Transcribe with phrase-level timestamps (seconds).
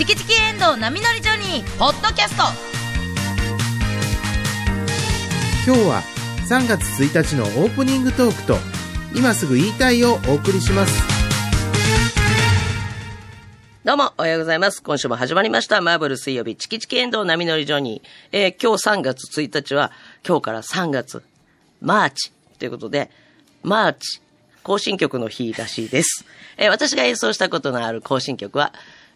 [0.00, 2.44] チキチキエンドウ波乗りジョニー」ポッドキャスト
[5.66, 6.02] 今日は
[6.48, 8.56] 3月1日のオープニングトークと
[9.14, 11.02] 今すぐ言いたいをお送りします
[13.84, 14.82] どうも、おはようございます。
[14.82, 15.82] 今週も始まりました。
[15.82, 18.08] マーブル水曜日、チキチキエンドウ波乗りジョニー。
[18.32, 19.92] えー今日3月1日は、
[20.26, 21.22] 今日から3月、
[21.82, 23.10] マーチということで、
[23.62, 24.22] マーチ、
[24.62, 26.24] 行進曲の日らしいです。
[26.56, 28.72] えー私が演奏したことのある更新曲は、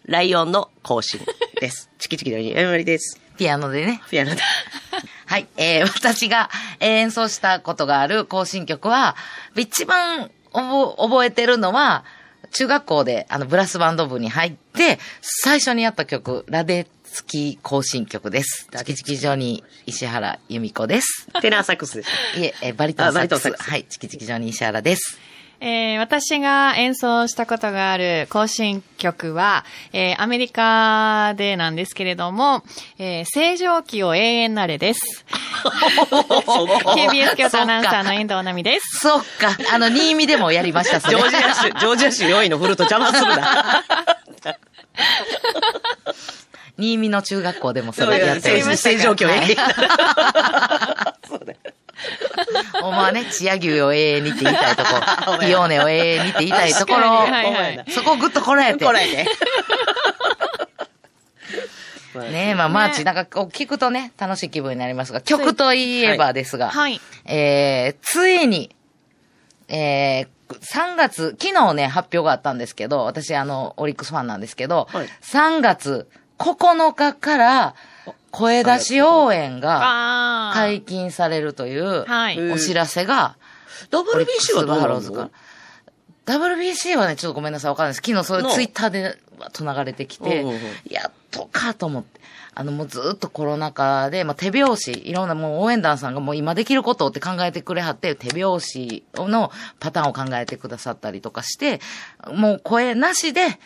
[0.07, 1.21] ライオンの更新
[1.61, 1.91] です。
[1.99, 3.21] チキチキのに、えまりです。
[3.37, 4.03] ピアノでね。
[4.11, 4.43] ピアノだ。
[5.27, 5.47] はい。
[5.57, 9.17] えー、私が演奏したことがある更新曲は、
[9.57, 12.05] 一番覚覚えてるのは、
[12.53, 18.69] 中学校であのブラスバンド部に入って、最初にやった曲、ラデツキ更新曲です。
[18.77, 21.29] チキチキジョニー石原由美子です。
[21.41, 22.11] テナーサックスです。
[22.39, 23.49] いえ、えーバリトンあバサックス。
[23.49, 23.85] リトンサックスはい。
[23.85, 25.19] チキチキジョニー石原です。
[25.61, 32.63] えー私が演奏したことがある更新曲は、えーアメリカでなんですけれども、
[32.99, 35.25] えー正常期を永遠なれです。
[35.65, 38.99] KBS 京都アナウンサーの遠藤奈美です。
[39.01, 39.57] そっか。
[39.73, 43.85] あの、新見でもやりました、ジョージア州、ジョージア州4位のフルート邪魔するな。
[46.77, 49.57] 新見の中学校でもそれやって正正常期を永遠
[52.83, 54.91] お前ね、チア牛を永遠にって言いたいとこ、
[55.41, 57.85] ピオーネを永遠にって言いたいところ、はいはい。
[57.91, 58.85] そこをぐっとこらえて。
[58.85, 59.27] こらえて。
[62.15, 67.01] ねえ、まあ、マーチ、なんかこう聞くとね、楽しい気分になりますが、曲といえばですが、はい。
[67.25, 68.75] えー、ついに、
[69.69, 70.29] えー、
[70.61, 75.09] 3月、昨日ね、発表があったんですけど、私あの、オリックスファンなんですけど、はい。
[75.23, 76.09] 3月
[76.39, 77.75] 9日から、
[78.35, 80.51] 声出し応援が。
[80.55, 82.53] 解禁されるという、はい。
[82.53, 83.37] お知らせが、
[83.91, 84.95] WBC はどうなの？
[84.95, 85.31] ら
[86.27, 87.97] WBC はね、ちょっとごめんなさい、わかんないです。
[88.05, 88.51] 昨日それの？
[88.51, 90.45] ツイッターでわっと流れてきて
[90.91, 92.21] やっとかと思って。
[92.57, 99.51] あの、もうずっとコロナ禍で、まあ、手拍子、いろんなもう応援団さんがもう今できることって考えてくれはって、手拍子の
[99.81, 101.81] パターンを考えてくださったりとかして、
[102.33, 103.59] もう声なしで、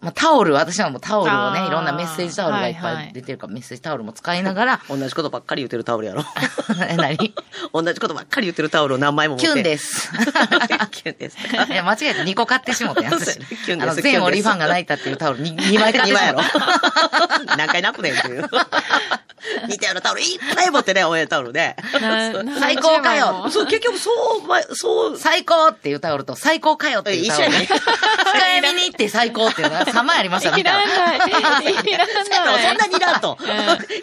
[0.00, 6.24] まあ、タオル、私はもうタオルをね、いろんなメッセージタオルがいっはいはいぱい出てるから、メッセージタオルも使いながら、同じことばっかり言ってるタオルやろ。
[6.88, 7.34] え、何？
[7.74, 9.46] 同じことばっかり言ってるタオルを何枚も持って。。
[9.46, 10.10] キュンですす。
[10.90, 11.36] キュンです。
[11.70, 13.38] いや、 間違えて2個買ってしもったやつ。
[13.66, 16.58] キュンですあの、全オリファンが泣いたっていうタオル 2, 二枚買って2し枚もった。
[16.58, 17.56] やろ。
[17.58, 18.48] 何回泣くねんっていう。
[19.68, 21.76] 似たようなタオルいっぱい持ってね、応援タオルで。
[22.00, 24.10] なな最高かよそう、結局そ
[24.42, 27.46] う、ま、そう、最高っていうタオルと、最高かよっていうタオル。
[27.46, 30.62] 一緒やね使い見に行って最高っていうのが3枚ありました、い。
[30.62, 30.86] らない。
[30.86, 31.74] いらない。
[31.74, 32.76] そん。
[32.76, 33.38] なにいらんと。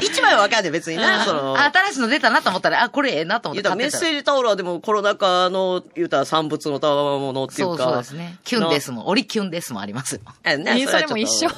[0.02, 1.26] 一枚はわかんない、 別にな。
[1.26, 3.92] その、あ新しいの出たなと思ったら、あ、これええなと思っ言うたらメッ。
[3.92, 7.58] セージタオルはでもコロナ禍の、言うたら産物のたわものってい。
[7.58, 7.84] そううか。
[7.84, 8.38] そうですね。
[8.44, 10.22] キュンですも、オリキュンですもありますよ。
[10.44, 11.50] えねえそれも一緒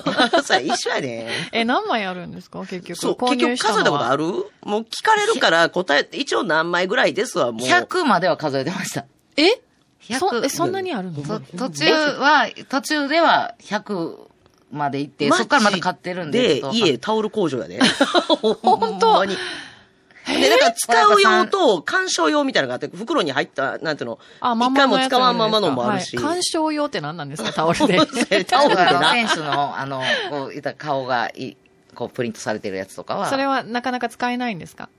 [0.43, 1.27] それ一緒やね。
[1.51, 2.97] え、何枚あるんですか結局。
[2.99, 4.25] そう、購結局数えたことある
[4.63, 7.09] もう聞かれるから答えて、一応何枚ぐらい。
[7.19, 7.67] ですわ、もう。
[7.67, 9.05] 100までは数えてました。
[9.37, 9.61] え
[10.09, 11.21] 100そ、え、そんなにあるの？
[11.23, 14.17] と途中は、途中では100
[14.71, 16.61] まで行って、そっからまた買ってるんで。
[16.61, 17.79] で、家、タオル工場やで。
[18.61, 19.35] 本当に。
[20.27, 26.15] で、だから使う用と鑑賞用みたいなのがあって、袋に入った、なんていうの、あ、まん一回も使わんままのもあるし。
[26.17, 27.51] はい鑑賞用って何なんですか？
[27.53, 27.97] タオルで。
[28.45, 29.11] タオルでな。
[29.11, 31.55] 選手の、あの、こう、言ったら顔がい、
[31.95, 33.27] こう、プリントされてるやつとかは。
[33.29, 34.89] それはなかなか使えないんですか？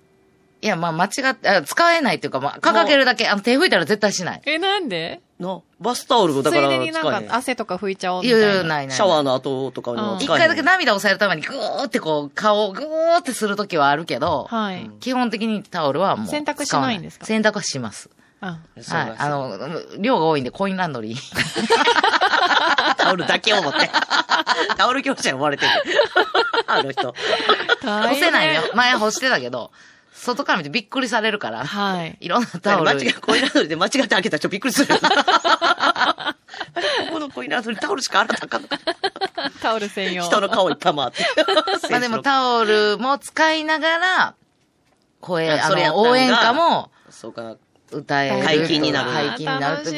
[0.62, 4.43] いや、まあ、間違って、あ使えないっていうか、まあ、掲げるだけ、あの、手拭いたら絶対しない。
[4.44, 5.21] え、なんで？
[5.38, 7.34] な、バスタオルもだついからでになんか。
[7.34, 8.44] 汗とか拭いちゃおうみたいな。
[8.44, 8.97] いやいや、ないない。
[8.97, 10.25] シャワーの後とかに。
[10.25, 14.91] 一回だけ涙を抑えるために、ぐーってこう、顔をぐーってするときはあるけど、はい。
[15.00, 16.26] 基本的にタオルはもう。
[16.26, 17.25] 洗濯しないんですか？
[17.25, 18.10] 洗濯はします。
[18.42, 19.15] あ、そうはい。
[19.19, 19.59] あの、
[19.98, 21.37] 量が多いんで、コインランドリー。
[22.97, 23.91] タオルだけを持って。
[24.77, 25.71] タオル業者に追われてる。
[26.66, 27.15] あの人。
[27.82, 28.62] 干せないよ。
[28.75, 29.71] 前干してたけど、
[30.21, 32.17] 外から見てびっくりされるから、はい。
[32.21, 32.91] いろんなタオル。
[32.91, 34.89] 間違え、コインランドリーで間違って開けたらちょっとびっくりする。
[34.89, 35.01] こ
[37.13, 38.79] このコインランドリータオルしか洗ったらあかんのか。
[39.63, 40.25] タオル専用。
[40.25, 41.25] 人の顔いっぱい回って。
[41.91, 44.34] まあでもタオルも使いながら、
[45.21, 47.57] 声、あの、応援歌もそうか。
[47.91, 48.45] 歌える。
[48.45, 49.93] 解禁になる解禁になるもう、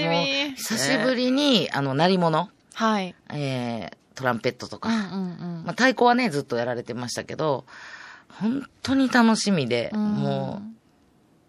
[0.56, 3.14] 久しぶりに、あの、鳴り物、はい。
[3.30, 5.06] えー、トランペットとか、うんうんう
[5.62, 5.62] ん。
[5.64, 7.66] まあ太鼓はね、ずっとやられてましたけど、
[8.40, 10.00] 本当に楽しみで、うん。
[10.00, 10.62] も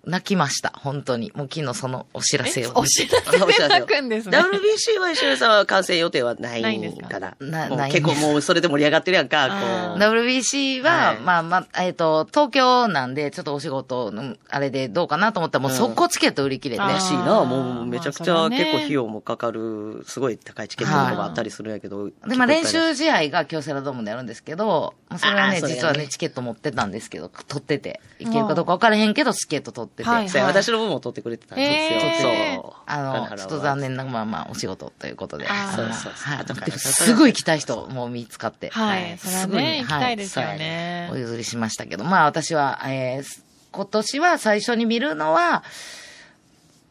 [0.06, 0.74] 泣きました。
[0.76, 1.32] 本当に。
[1.34, 2.72] もう昨日そのお知らせを。
[2.76, 4.38] お知らせで泣くんですね。
[4.38, 7.08] WBC は石原さんは観戦予定はないないんですか？
[7.08, 7.36] から。
[7.40, 9.98] ないんです結構もうそれで盛り上がってるやんか、あこーう。
[9.98, 16.82] WBC は、はいまあまあ、えっ、と、東京なんで、ちょっとお仕事の、あれでどうかなと思ったら、もううん速攻チケット売り切れて。
[16.82, 17.46] あーらしいな。
[17.46, 22.10] もうめちゃくちゃ結構費用もかかる、すごい高いチケットとかあったりするんやけど。
[22.28, 30.04] で、まあ練習試合が京セラドームでやるんですけど、まあそれはね、実はね、チケット持ってたんですけど、取ってて、いけるかどうか分からへんけど、チケット取ってて。
[30.04, 32.32] はいぱい私の分も取ってくれてたんですよ。
[32.32, 32.74] へーそう。
[32.86, 35.46] あの、ちょっと残念な、まあまあ、お仕事ということで。
[35.48, 36.72] そうそうそうはい。
[36.72, 38.70] すごい来た人、もう見つかって。
[38.70, 39.18] はい。
[39.18, 41.18] すぐにね、行きたいですよねお。
[41.18, 43.44] 譲りしましたけど、まあ私は、えー
[43.76, 45.64] 今年は最初に見るのは、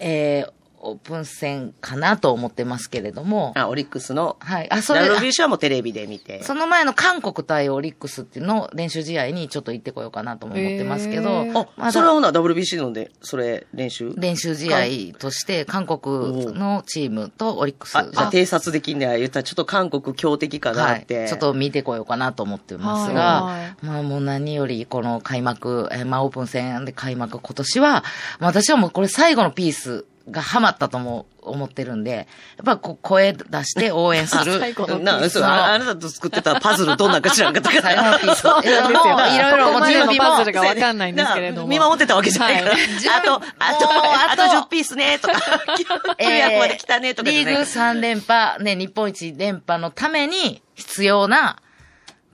[0.00, 4.70] えーオープン戦かなと思ってますけれども、あ、オリックスの、はい。
[4.70, 6.42] あ、それ、あ WBC はもうテレビで見て。
[6.42, 11.44] その前の韓国対オリックスっていうのを練習試合にちょっと行ってこようかなとも思ってますけどあ、
[11.76, 14.12] まだそれはほな WBC ので、それ練習？
[14.16, 19.16] 練習試合として韓国のチームとオリックスあ、じゃあ偵察できんねや。
[19.16, 21.02] 言ったらちょっと韓国強敵かなはい。
[21.02, 21.28] って。
[21.28, 28.04] ちょっと見てこようかなと思ってますはが、まあもう何よりこの開幕、えーまあオープン戦で開幕今年は、
[28.40, 32.22] まあ私はもうこれ最後のピースがハマったとも思ってるんで、や
[32.62, 34.58] っぱこう声出して応援する。
[34.60, 37.82] 最後のそう、ああなたと作ってたパズルどんなんか知らんかったから。
[37.82, 38.42] 最後のピース。
[38.42, 38.90] そうですよ。
[38.90, 41.68] いろいろ、もう準備もパズルがわかんないんですけれども。
[41.68, 42.70] 見守ってたわけじゃないから。
[42.72, 42.82] はい
[43.12, 45.34] あと、あと、もうあとあと10ピースね、とか、
[46.18, 51.56] 9役まで来たね、とかじリーグゃない3連覇、ね、日本一連覇のために必要な、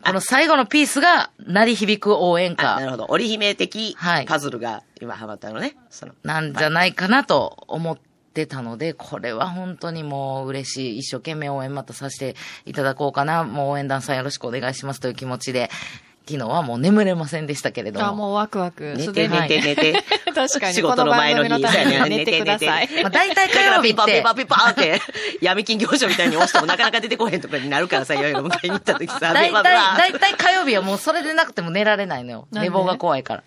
[0.04, 3.06] この最後のピースが鳴り響く応援歌あなるほど。
[3.08, 5.76] 織姫的はいパズルが今ハマったのね。
[5.90, 7.98] そのなんじゃないかなと思っ
[8.32, 10.98] てたので、これは本当にもう嬉しい。
[10.98, 13.44] 一生懸命応援またさせていただこうかな。
[13.44, 15.70] もう応援団さんよろしくお願いしますという気持ちで、
[16.28, 18.06] 昨日はもう眠れませんでしたけれども。
[18.06, 18.94] あ、もうワクワク。
[18.98, 20.04] 寝て寝て寝て。
[20.34, 22.88] 確かに、仕事の前の番組に、のためにはそうやね寝てください。
[23.02, 25.00] まあ、大体火曜日ピってパピパ、ピパーって、
[25.40, 32.48] 闇金業者みたいに押してもなかなか出てこへんとかになるからさ、いよいよ迎えに行った時さ、大体、大体火曜日はもうそれでなくても寝られないのよ。
[32.52, 33.42] 寝坊が怖いから。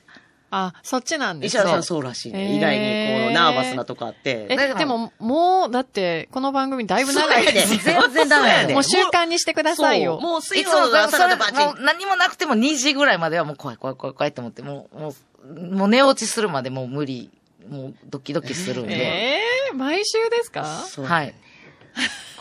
[0.51, 2.56] あ、そっちなんです石原さんそうらしいね。
[2.56, 4.48] 意外にこのナーバスなとこあって。
[4.50, 10.19] え、でもでも、もう、だって、この番組だいぶ長いで全然ダメやねもう習慣にしてくださいよ。
[10.19, 15.15] もう水曜の朝のバチンもう何もなくても2時ぐらいまではもう怖い怖い怖い怖いって思って、もう、も
[15.45, 17.30] う、もう寝落ちするまでもう無理。
[17.69, 18.94] もうドキドキするんで。
[18.95, 19.39] え
[19.71, 20.65] え毎週ですか？
[20.89, 21.33] そうはい。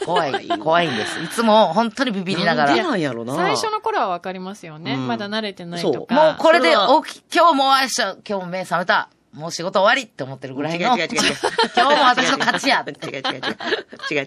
[0.05, 1.21] 怖い、怖いんです。
[1.21, 2.73] いつも本当にビビりながら。
[2.73, 3.35] んでもなんやろな。
[3.35, 4.95] 最初の頃はわかりますよね。
[4.95, 6.33] うんまだ慣れてないそうとか。
[6.33, 8.23] うこれでそれは起き、今日もお会いしちゃう。
[8.27, 9.09] 今日も目覚めた。
[9.33, 10.99] もう仕事終わりって思ってるぐらいの。
[10.99, 11.37] 違う違う違う違う。
[11.77, 12.85] 今日も私の勝ちや。
[12.85, 13.23] 違う違う違う。
[14.11, 14.27] 違う違う。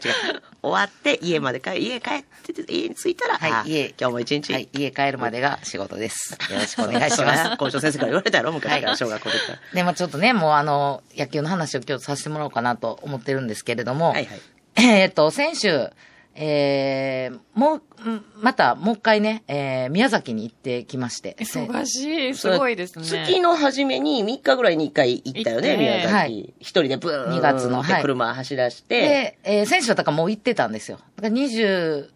[0.62, 4.54] 終わって家まで帰、家帰ってて、家に着いたら、はいあ家今日も一日。
[4.54, 6.38] はい、家帰るまでが仕事です。
[6.50, 7.58] よろしくお願いします。
[7.58, 9.30] 校長先生から言われたやろ昔から、はい小学校。
[9.74, 14.42] で、まあちょっとね、もうあの、野球の話を今日させてもらおうかなと思ってるんですけれども、はいはい。
[14.76, 15.90] えっと、先週、
[16.36, 21.36] えー、もう、んまた、もう一回ね、えー、宮崎に行ってきまして。
[21.40, 22.36] 忙しい。
[22.36, 23.06] すごいですね。
[23.06, 26.14] 月の初めに3日ぐらいに1回行ったよね、宮崎。
[26.14, 30.98] はい一人でブーン2月の車走らして、で、えー、選手だったからもう行ってたんですよ。
[31.18, 32.08] だから25、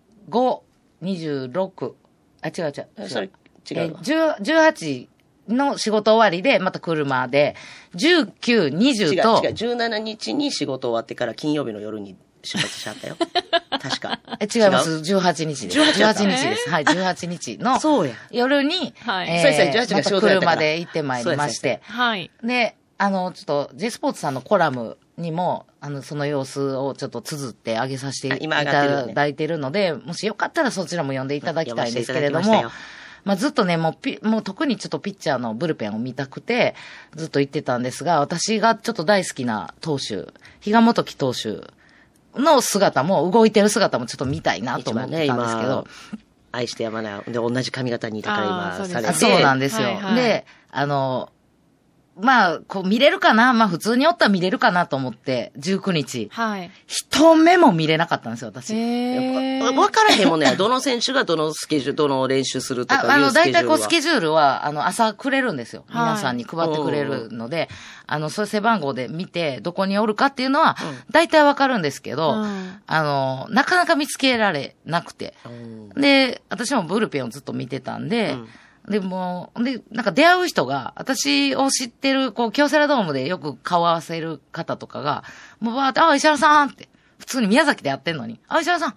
[1.04, 1.94] 26、
[2.42, 2.88] あ、違う違う。
[2.98, 3.34] えそれ違う
[3.70, 5.08] えのー、10 18
[5.50, 7.56] の仕事終わりで、また車で、
[7.96, 12.16] 19、違う20と、違う、17日に仕事終わってから金曜日の夜に
[12.48, 13.18] 出発しちゃったよ。
[13.70, 14.20] 確か。
[14.40, 14.90] え違います。
[14.90, 15.80] 18日です。
[15.80, 16.70] 18やった18日です。
[16.70, 18.14] はい、18日の そうや。
[18.32, 22.32] 夜に、はいえーそうですね18が仕事やったからまた車で行ってまいりまして、はい。
[22.44, 32.72] で、あの、ちょっと、J スポーツさんのコラムにも、あの、その様子をちょっと綴ってあげさせていただいてるので、もしよかったらそちらも読んでいただきたいんですけれども
[33.28, 36.76] まあ、ずっとね、もうピ、もう特にちょっとピッチャーのブルペンを見たくて、
[37.14, 40.30] ずっと言ってたんですが、私がちょっと大好きな投手、
[40.62, 41.68] 比嘉元樹投手
[42.38, 45.88] の姿も、動いてる姿もちょっと見たいなと思ってたんですけど、
[46.52, 47.32] 愛してやまない。
[47.32, 49.10] で、同じ髪型にいたから今、されて。
[49.10, 49.88] あそうなんですよ。
[49.88, 51.30] はいはいで、あの、
[52.20, 56.30] まあ、こう見れるかなまあ普通におったら見れるかなと思って、19日。
[56.32, 56.72] はい。
[56.88, 58.76] 一目も見れなかったんですよ、私。
[58.76, 59.76] えー。
[59.76, 60.56] わからへんもんね。
[60.56, 63.64] どの選手がどのスケジュール、どの練習するとかいうああの、大スケジュールは。
[63.64, 65.86] 体こうスケジュールは、あの、朝くれるんですよ。
[65.88, 67.70] はい皆さんに配ってくれるので、
[68.06, 70.78] あの、そういう背番号で見て、どこにおるかっていうのは、
[71.12, 75.34] 大体わかるんですけど、うんあの、なかなか見つけられなくて。
[75.46, 78.38] うんで、私もブルペンをずっと見てたんで、
[78.88, 85.24] で、もう、で、なんか出会う人が、私を知ってる、こう、京セラドームでよく顔合わせる方とかが、
[85.60, 86.88] もうバーって、あ、石原さんって、
[87.20, 88.96] 普通に宮崎でやってんのに、あ、石原さん、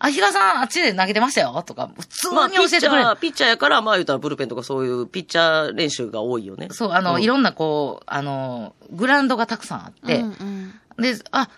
[0.00, 3.04] あ、比嘉さんあっちで投げてましたよとか、普通まあ、に教えてくれる。
[3.04, 6.68] ャー、ピッチャーやから、まあ言うたらブルペンとかそういうピッチャー練習が多いよね。
[6.70, 11.48] そう、あの、うんいろんなこう、あの、グラウンドがたくさんあって、うんうんで、あ、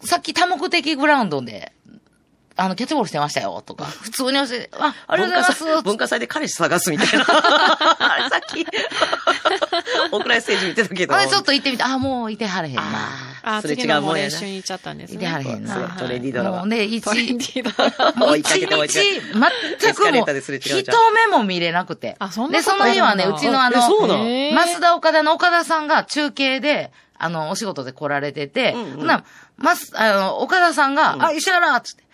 [0.00, 1.72] さっき多目的グラウンドで、
[2.56, 5.82] あの、キャッチボールしてましたよ、とか、普通に教えて、あ、ありがとうございます。
[5.82, 7.24] 文化祭で彼氏探すみたいな。
[7.28, 8.66] あれさっき、
[10.10, 11.14] 大倉ステージ見てたけど。
[11.14, 12.82] あれちょっと行ってみて、あ、もういてはれへんな。
[13.42, 14.30] あ、すれ違うもんやな。
[14.30, 15.16] 練習に行っちゃったんですね。
[15.16, 15.96] いてはれへんな。
[15.98, 16.58] トレンディードラマ。
[16.58, 18.58] もうで、一、一日、全くもう、一
[21.12, 22.16] 目も見れなくて。
[22.18, 28.96] あそんなで、その日はね、うちのあの、増田岡田の岡田さんが中継で、あの、お仕事で来られてて、うんうん。
[29.00, 29.24] ほな、
[29.56, 32.06] まあの、岡田さんが、あ、石原つって、あ、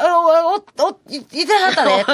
[0.00, 2.12] お、お、お、い、いてはったでって。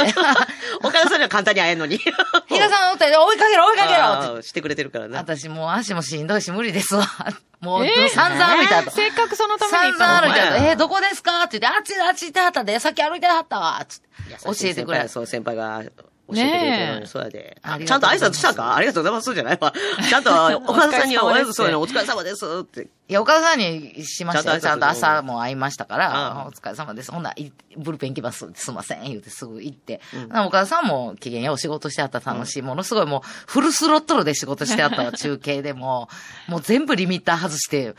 [0.82, 1.98] 岡田さんには簡単に会えんのに。
[2.48, 3.96] 比嘉さんおったで、追いかけろ、追いかけ
[4.28, 4.42] ろって。
[4.48, 5.16] してくれてるからね。
[5.18, 7.06] 私もう足もしんどいし無理ですわ。
[7.60, 8.90] もう、えー散々歩いた後。
[8.90, 11.42] せっかくそのために行散々歩いた後、ほんまやえーどこですか？
[11.44, 13.84] って言って、あっちあっち行ってはったで、さっき歩いてはったわ。
[13.88, 14.08] つって。
[14.44, 15.08] 教えてくれる。
[15.08, 15.92] そう、先輩が教えて
[16.32, 17.58] くれてるそうやで。
[17.86, 18.74] ちゃんと挨拶したか？
[18.76, 19.72] ありがとうございますじゃないわ。
[20.08, 20.30] ちゃんと、
[20.66, 22.86] 岡田さんにはおやつそういうのお疲れ様ですって。
[23.06, 24.60] いや、岡田さんにしましたよ。
[24.60, 27.12] ちゃんと朝も会いましたから、お疲れ様です。
[27.12, 27.34] ほんな
[27.76, 28.50] ブルペン行きます。
[28.54, 29.02] すいません。
[29.02, 30.00] 言うてすぐ行って。
[30.28, 32.62] な岡田さんも機嫌よう仕事してあったら楽しい。
[32.62, 36.08] ものすごいもう、フルスロットルで仕事してあったわ、 中継でも。
[36.48, 37.94] もう全部リミッター外して、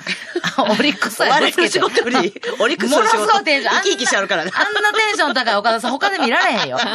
[0.57, 1.79] オリックスさえぶつけて。
[2.59, 3.27] オリックスの仕もの事。
[3.27, 3.75] すごいテンション。
[3.75, 4.51] 生き生きしてあるからね。
[4.55, 6.79] あんなテンション高い岡田さん他で見られへんよ。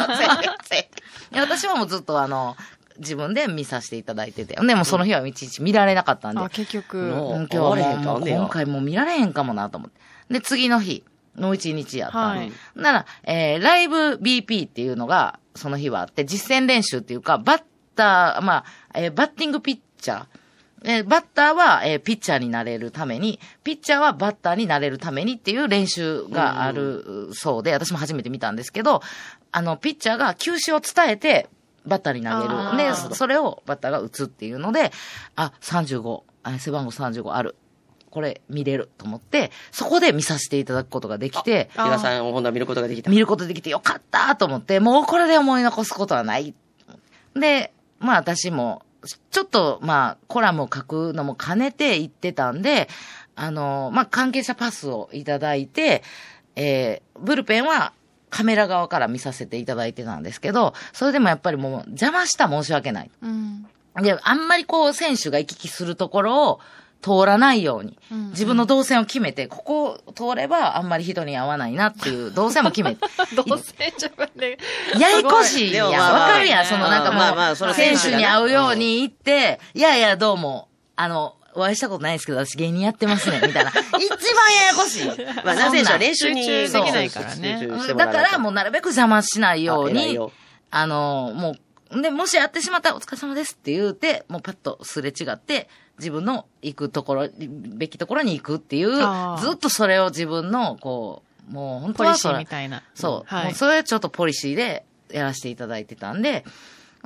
[1.32, 2.56] いや私はもうずっとあの、
[3.00, 4.54] 自分で見させていただいてて。
[4.54, 6.40] でもその日はいちいち見られなかったんで。
[6.40, 6.96] あ、結局。
[6.98, 10.00] もうん今日はもう今回もう見られへんかもなと思って。
[10.30, 11.02] で、次の日、
[11.34, 12.18] もう一日やった。
[12.18, 17.62] はいなら、えー、ライブ BP っていうのが、その日はあって、実践練習っていうか、バッ
[17.96, 18.64] ター、まあ、
[18.94, 20.24] えーバッティングピッチャー。
[20.84, 29.02] えーバッターは、えーピッチャーになれるために、ピッチャーはバッターになれるためにっていう練習があるそうで、私も初めて見たんですけど、
[29.52, 31.48] あの、ピッチャーが球種を伝えて、
[31.86, 32.90] バッターに投げる。
[32.90, 34.92] で、それをバッターが打つっていうので、
[35.36, 37.56] あ、35、あ背番号35ある。
[38.10, 43.10] これ見れると思って、そこで見させていただくことができて、比嘉さんをほんなら見ることができた。
[43.10, 46.54] 見ることできてよかったと思って、もうこれで思い残すことはない。
[47.34, 48.82] で、まあ私も、
[49.30, 52.88] ちょっとまあコラムを書くのも兼ねて言ってたんで、
[53.36, 56.02] あの、まあ関係者パスをいただいて、
[56.56, 57.92] えー、ブルペンは
[58.30, 63.10] カメラ側から見させていただいてたんですけど、それでもやっぱりもう邪魔した申し訳ない。
[63.22, 63.66] うん。
[64.02, 66.60] で、あんまりこう選手が行き来するところを
[67.02, 73.00] 通らないように、うんうん自分の動線を決めて、ここを通ればあんまり人に会わないなっていう動線も決めて。
[73.34, 74.56] どうせ自分で。
[74.98, 75.90] ややこしいやん。
[75.90, 76.66] でもまあかるやん。
[76.66, 83.70] そのなんかまあまあそもう、の選手に会うように行って、いやいや、どうも、あの、お会いしたことないですけど、私芸人やってますね、みたいな。
[83.74, 85.06] 一番ややこしい。
[85.44, 90.18] まあ、なぜじゃ練習にできないからねだからもうなるべく邪魔しないように
[90.70, 91.56] あの、も
[91.90, 99.00] う、で、もし会ってしまったらお疲れ様ですって言うて、もうパッとすれ違って、自分の行くところ、べきところに行くっていうず
[99.52, 102.82] っとそれを自分の、こう、もう本当ポリシーみたいな。
[102.94, 103.34] そう。
[103.34, 106.44] はいもうそれちょっとポリシーでやらせていただいてたんで、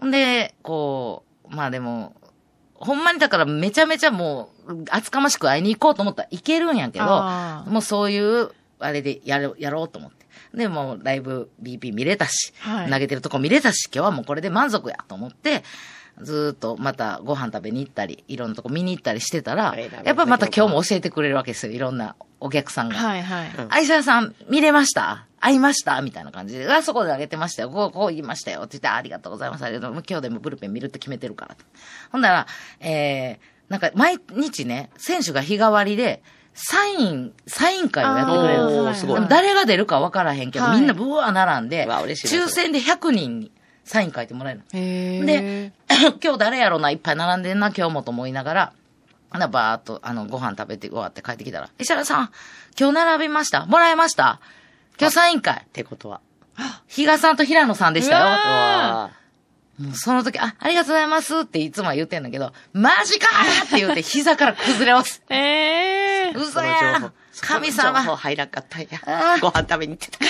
[0.04, 2.14] んで、こう、まあでも、
[2.84, 7.06] ほんまにだからめちゃめちゃもう、厚かましく会いに行こうと思ったらいけるんやけど
[7.70, 10.26] もうそういう、あれでやる、やろうと思って。
[10.54, 15.64] で、もうライブ BP 見れたし、はい投げてるとこ見れたし、今日はもうこれで満足やと思って、
[16.20, 21.72] ずーっとまたご飯食べに行ったり、いろんなとこ見に行ったりしてたら、はいやっぱまた今日も教えてくれるわけですよ。
[21.72, 22.94] いろんなお客さんが。
[22.96, 23.50] はいはい。
[23.70, 25.26] 愛沢さん、見れました？
[25.44, 26.00] 会いました？
[26.02, 27.70] みたいな感じで、あそこであげてましたよ。
[27.70, 28.60] こう、こう言いましたよ。
[28.60, 29.64] って言って、ありがとうございます。
[29.64, 29.92] ありがとう。
[29.92, 31.64] 今日でもブルペン見るって決めてるからと。
[32.12, 32.46] ほんなら、
[32.80, 36.22] えー、なんか毎日ね、選手が日替わりで、
[36.54, 43.50] サイン、サイン会をやってくれるんですごい誰が出るか分からへんけど、はいみんなブワー並んで、抽選で100人に
[43.84, 44.62] サイン書いてもらえる
[45.26, 45.72] で、
[46.22, 48.72] 今日誰やろな、いっぱい並んでんな、今日もと思いながら、
[49.30, 52.30] ほな、ばーっと、あの、ご飯食べて終わって帰ってきたら、石原さん、
[52.78, 53.66] 今日並びました？
[53.66, 54.40] もらえました？
[54.98, 55.64] 今日サイン会。
[55.64, 56.20] ってことは。
[56.86, 59.10] 比嘉さんと平野さんでしたよ。
[59.78, 65.20] もうその時、あ、ありがとうございますっていつもは言ってんだけど、マジかーって言って膝から崩れます。
[65.28, 66.38] えー。
[66.40, 67.10] 嘘や報。
[67.40, 68.16] 神その情報様。
[68.16, 68.88] 入らんかったんや。
[69.40, 70.24] ご飯食べに行ってた。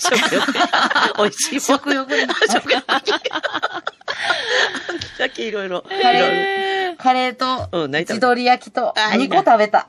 [0.00, 0.52] 食欲。
[1.18, 1.60] 美味しい。
[1.60, 2.26] 食欲に。
[2.50, 2.84] 食欲。
[5.18, 5.82] だけいろいろ。
[5.82, 9.88] カレー、カレーと、うん何食べた地鶏焼きとあ、ーいい2な個食べた。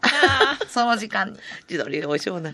[0.69, 1.39] その時間に。
[1.69, 2.53] 自撮り美味しいもんな。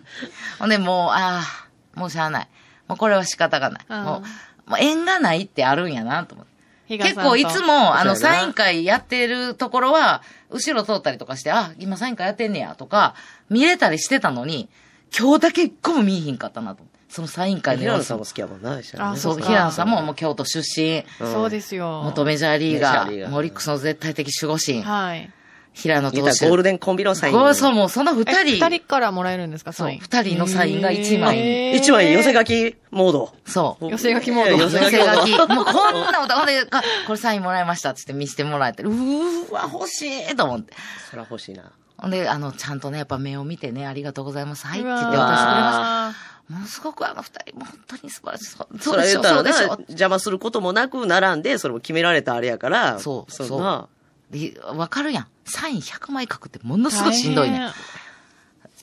[0.60, 2.48] ほんで、もう、ああ、もうしゃあない。
[2.88, 3.86] もうこれは仕方がない。
[3.90, 4.24] も
[4.68, 6.52] う、もう縁がないってあるんやなと思って。
[6.98, 13.16] 結構いつも、あの、サイン会やってるところは、後ろ通ったりとかして、あ、今サイン会やってんねや、とか、
[13.50, 14.70] 見れたりしてたのに、
[15.18, 17.00] 今日だけ一個も見えひんかったなと思って。
[17.12, 22.04] そのサイン会の様子も平野さんも好きやもんな、ねそう、あそっか平野さんももう京都出身、そうですよ。
[22.06, 25.30] 元メジャーリーガー、モリックスの絶対的守護神、はい。
[25.74, 26.22] 平野投手。
[26.48, 27.34] ゴールデンコンビのサイン。
[27.56, 30.00] そう、もうその二え人、二人からもらえるんですか、そうサイン。
[30.00, 33.34] 二人のサインが一枚一枚寄せ書きモード。
[33.46, 33.90] そう。
[33.90, 35.48] 寄せ書きモード寄寄せ書きモード。
[35.48, 35.50] き。
[35.50, 40.74] もうこんなこと、ほんで、あこれサインもらいましたっつって見せてもらえて、うーわ、欲しいと思って。
[41.10, 41.72] そら欲しいな。
[41.98, 44.68] ほんで、あの、ちゃんとね、やっぱ目を見てね、ありがとうございます。
[44.68, 46.32] はいって言って渡してくれました。
[46.52, 48.46] ものすごくあの二人、もう本当に素晴らしい。
[48.46, 49.78] そう言ったら。
[49.88, 53.00] 邪魔することもなく並んで、それも決められたあれやから。
[53.00, 53.88] そうそんな。
[54.32, 55.28] でわかるやん。
[55.46, 57.72] サイン100枚書くってものすごいしんどいねん。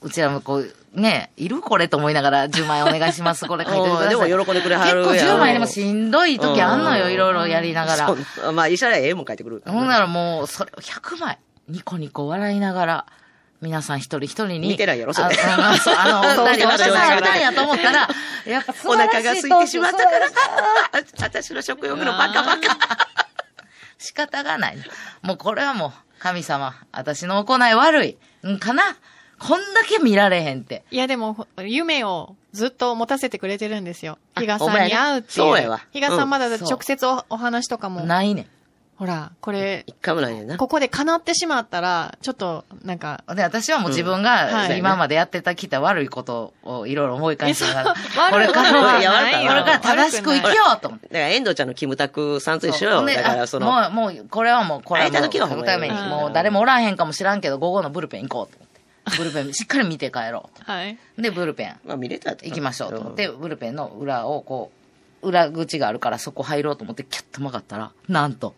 [0.01, 3.47] うちらもこう、ね、いるこれと思いながら10枚お願いします。
[3.47, 4.09] これ書いてください。
[4.29, 8.07] でも喜んでくれはる結構やん10枚でもしんどい時あんのよ、うんいろいろやりながら。
[8.07, 9.63] そうまあ、医者らええもん書いてくる。
[9.67, 13.07] ほんならもう、それを100枚、ニコニコ笑いながら、
[13.61, 14.61] 皆さん一人一人に。
[14.61, 18.09] 見てないやろそれああそうあの、 そう何私がやったんやと思ったら、
[18.47, 20.29] やっぱ素お腹が空いてしまったから、
[21.21, 23.09] 私の食欲のバカバカ。
[23.99, 24.79] 仕方がない。
[25.23, 28.19] もうこれはもう、神様、私の行い悪い。
[28.49, 28.83] んかな
[29.41, 30.85] こんだけ見られへんって。
[30.91, 34.19] いや、でも、ほ夢をずっと持たせてくれてるんですよ。
[34.35, 35.33] あ比嘉さんに会うっていう。
[35.33, 38.01] そうやわ比嘉さんまだうん直接おお話とかも。
[38.01, 38.49] ないね
[38.99, 40.57] ほら、これ、一回もないねんな。
[40.57, 43.37] ここで叶ってしまったら、ちょっと、なんか、ん。
[43.37, 49.05] で、私はもう自分うんがはい今までやってたきた悪いことをいろいろ思い返しながら、これからは、これ
[49.63, 51.07] から正しく生きようと思って。
[51.07, 53.07] だから、遠藤ちゃんのキムタクさんと一緒よ。
[53.07, 59.17] だから、その、あもう、もう、これはもう、これはもう、会えために、うんもう誰もおらんへんかもしらんけど、午後のブルペン行こうと思って。
[59.17, 60.99] ブルペンしっかり見て帰ろはい。
[61.17, 61.23] う。
[61.23, 64.73] で、ブルペンまあ見れたら行きましょうと思って、ブルペンの裏をこ
[65.23, 68.55] う、裏口があるからそこ入ろうと思って、キャッと曲がったら、なんと、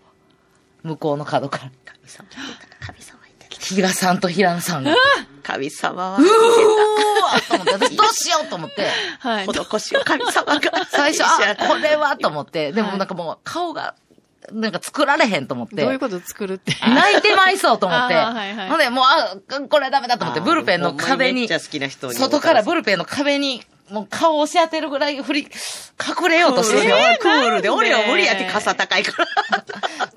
[0.82, 2.28] 向こうの角から、神様
[2.80, 4.96] 神様いた比嘉さんと平野さんが、う
[5.42, 8.88] 神様は、ーわーと思って、私 どうしようと思って、
[9.20, 9.46] はい。
[9.46, 10.60] 施しを神様が。
[10.90, 12.16] 最初、あ、 これは？
[12.16, 13.94] と思って、でもなんかもう顔が、
[14.52, 15.76] なんか作られへんと思って。
[15.82, 16.74] どういうこと作るって？
[16.82, 18.14] 泣いてまいそうと思って。
[18.14, 19.36] はいはいほんで、もう、あ、
[19.68, 22.14] これはダメだと思って、ブルペンの壁にめっちゃ、好きな人に。
[22.14, 26.96] 外からブルペンの壁に、もう顔を押し当てるぐらい振り、隠れようとしてるよ。
[27.20, 29.28] クールで、俺は無理やって傘高いから。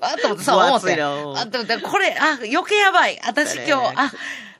[0.00, 0.96] あと思って、そう思って。
[0.96, 3.20] なあ、でもでもこれ、あ、余計やばい。
[3.24, 4.12] 私今日、あ、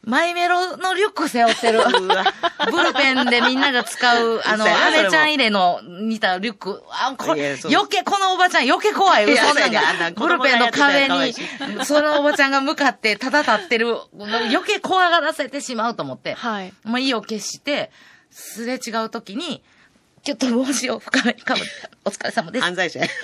[0.06, 1.80] マイメロのリュック背負ってる。
[2.70, 6.82] ブルペンでみんなが使う、あの、アメちゃん入れの似たリュック。
[6.90, 9.26] あ、これ、余計、このおばちゃん余計怖い。
[9.26, 11.34] いやそんなが、ブルペンの壁に
[11.84, 16.34] そのおばちゃんが向かって、ただ立ってる、余計怖がらせてしまうと思って。
[16.34, 16.72] はい。
[16.84, 17.90] もう意を決して、
[18.34, 19.62] すれ違うときに、
[20.24, 21.70] ちょっと帽子を深めにかぶって、
[22.04, 22.64] お疲れ様です。
[22.64, 23.06] 犯罪者や。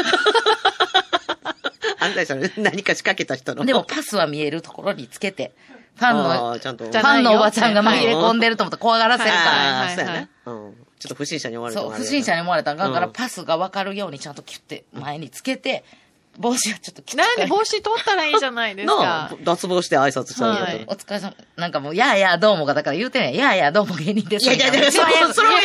[1.98, 3.64] 犯罪者の何か仕掛けた人の。
[3.64, 5.52] でも、パスは見えるところにつけて、
[5.96, 9.42] ファンあの、ファンのおばちゃんが紛れ込んでると思って怖がらせるから。
[9.42, 10.28] ああ、はいはいそうやね。
[10.46, 10.86] うん。
[11.00, 15.84] ちょっと不審者に思われてそう、不審者に思われたらあかんから、うんパスがわかるようにちゃんとキュッて前につけて、
[16.40, 19.36] 帽子がちょっとキュッなんで帽子取ったらいいじゃないですなか あ。
[19.42, 21.34] 脱帽して挨拶したらいいやはいとお疲れ様。
[21.56, 23.34] なんかもう、やあやあどうもが、だから言うてんねん。
[23.36, 24.46] やあやあどうも芸人です。
[24.46, 25.60] いやいやいや、それそれはや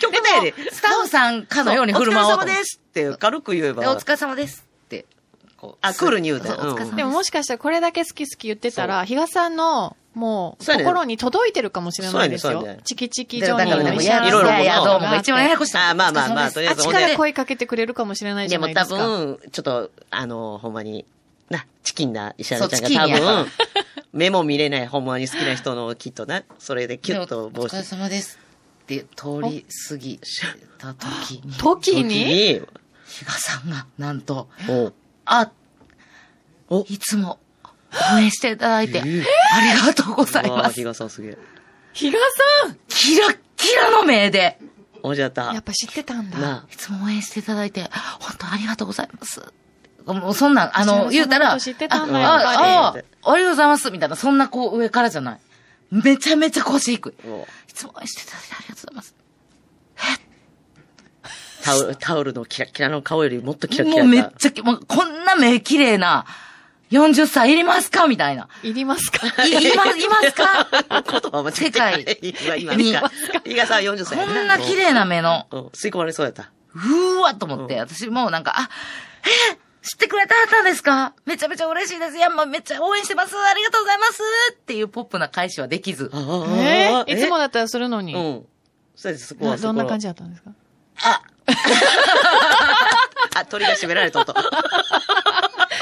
[0.00, 0.54] 極端やで。
[0.70, 2.38] スタッフさんかのように振る舞おう。
[2.38, 3.82] お疲れ様ですって軽く言えば。
[3.82, 5.06] でお疲れ様ですって。
[5.80, 6.96] あクールに言うたそうお疲れ様です。
[6.96, 12.66] でももしかしたらこれだけ好き好き言ってたら、比嘉さんの、もう、心に届いてるかもしれないですよ。
[12.84, 15.00] チキチキでジョニーだからでも、の石原やいろいろいやいや、どうも。
[15.00, 15.78] が一番ややこしい。
[15.78, 19.06] あまあまあまあとりあえずあっちから声かけてくれるかもしれないじでも多ゃないですか。
[19.06, 21.06] 分、ちょっと、あの、ほんまに、
[21.48, 23.20] な、チキンな石原ちゃんそうチキンや。
[23.20, 23.52] が多分、
[24.12, 27.64] 目も見れない、ほんまに好きな人のきっとな、それでキュッと帽子。
[27.64, 27.82] お疲れ。
[27.82, 28.38] 様です
[28.82, 30.20] って通り過ぎ
[30.76, 32.04] た時に、時に？
[32.04, 32.62] に、
[33.06, 34.92] 比嘉さんが、なんと、お。
[35.24, 35.50] あ、
[36.68, 36.84] お。
[36.88, 37.38] いつも
[38.14, 39.22] 応援していただいて、あり
[39.86, 40.74] がとうございます。
[40.74, 41.38] 比嘉さんすげえ。
[41.92, 44.58] 比嘉さキラッキラの目で、
[45.02, 45.62] おじゃったんやっ。
[45.62, 46.64] ぱ知ってたんだ。
[46.72, 49.42] いつも応援していただいて、本当ありがとうございます。
[50.06, 55.40] もうそんなん、あの、言うたら、のこと知ってたんだああ、あ、ありがとうございます、みたいな、そんなこう上からじゃない。
[55.90, 57.14] めちゃめちゃ腰低い。
[57.28, 59.22] おいつも応援していただいてありがとうございます。
[61.62, 66.26] タオル、タオルのキラキラの顔よりもっとキラキもラしたうめっちゃき、もうこんな目綺麗な
[66.92, 68.06] 40歳いりますか？
[68.06, 68.48] みたいな。
[68.62, 69.26] いりますか？
[69.46, 70.68] い、います、いますか？
[71.10, 73.10] 言葉間違え世界今、今にですか？
[73.44, 76.50] 比嘉さん40歳こやんな綺麗な目の、うん、吸い込まれそうやった。
[76.74, 78.68] うーわと思って、私もうなんか、あ、
[79.52, 81.14] え知ってくれたはったんですか？
[81.26, 82.16] めちゃめちゃ嬉しいです。
[82.16, 83.34] いや、まあ、めっちゃ応援してます。
[83.36, 84.20] ありがとうございます
[84.52, 86.10] っていうポップな返しはできず。
[86.12, 86.18] あ
[86.58, 88.14] えーいつもだったらするのに？
[88.14, 88.46] うん。
[88.94, 90.50] そうです、そこはなどんな感じじだったんですか？
[93.34, 94.34] あ、 鳥が閉められたと。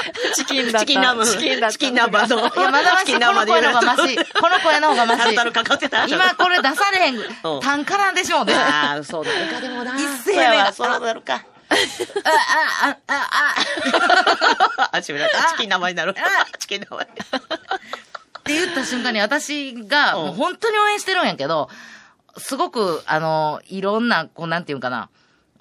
[0.35, 0.79] チキンだ。
[0.79, 1.25] チキンナム。
[1.25, 1.71] チキンだ。
[1.71, 2.39] チキン南蛮の。
[2.55, 4.17] いや、まだまし、この声の方がマシ。
[4.17, 5.19] この声の方がマシ。
[5.21, 6.05] タルタルかかってた。
[6.05, 7.59] 今これ出されへんうん。
[7.61, 8.55] 単価なんでしょうね。
[8.55, 9.95] あ、ああ、そうなるか、でもな。
[9.95, 11.33] 一斉目がそうなるか。
[11.33, 11.75] あ、
[12.87, 13.17] あ、あ、
[14.89, 16.15] あ、あ、 ちめらチキン生になる。
[16.59, 17.01] チキン生に。
[17.03, 21.69] って言った瞬間に私が、うんもう本当に応援してるんやけど、
[22.37, 25.09] すごく、あの、いろんな、こう、なんていうんかな。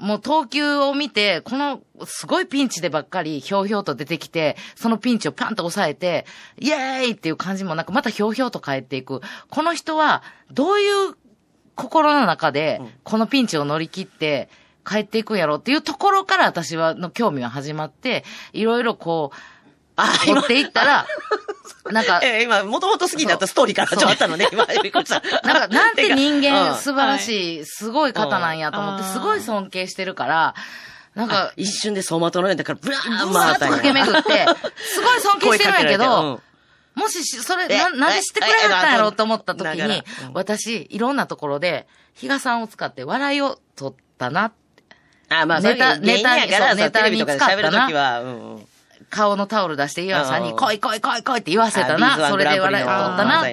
[0.01, 6.27] もう投球を見て、この、すごいピンチでばっかり、ひょうひょうと出てきて、そのピンチをパンと抑えて、
[6.59, 9.21] イエーイっていう感じもなく、またひょうひょうと帰っていく。
[9.51, 11.15] この人は、どういう
[11.75, 14.49] 心の中で、このピンチを乗り切って、
[14.87, 19.37] 帰っていくんやろうっていうところから私は、の興味は始まって、いろいろこう、
[20.05, 21.07] あ、追っていったら、
[21.91, 25.21] なんか、え、今、もともと好きになったストーリーから始まったのね、今、びっくりした。
[25.47, 26.77] なんか、 なんて人間うん。
[26.77, 29.13] 素晴らしい、すごい方なんやと思って、うん。
[29.13, 30.55] すごい尊敬してるから、
[31.15, 44.53] なんか、一瞬で走馬灯のようだから、ブラーンブワーッと駆け巡って、 すごい尊敬してるんやけどて、もしし、それ、えな、なんで知ってくれはったんやろうと思った時にうん、私、いろんなところで、比嘉さんを使って笑いを取ったな、
[45.31, 48.21] あ、まあ、ネタネタ、らネタに使ったな。
[49.11, 53.45] 顔のタオル出して岩さんに、うん来い来い来い来いって言わせたな、それで笑いを取ったな。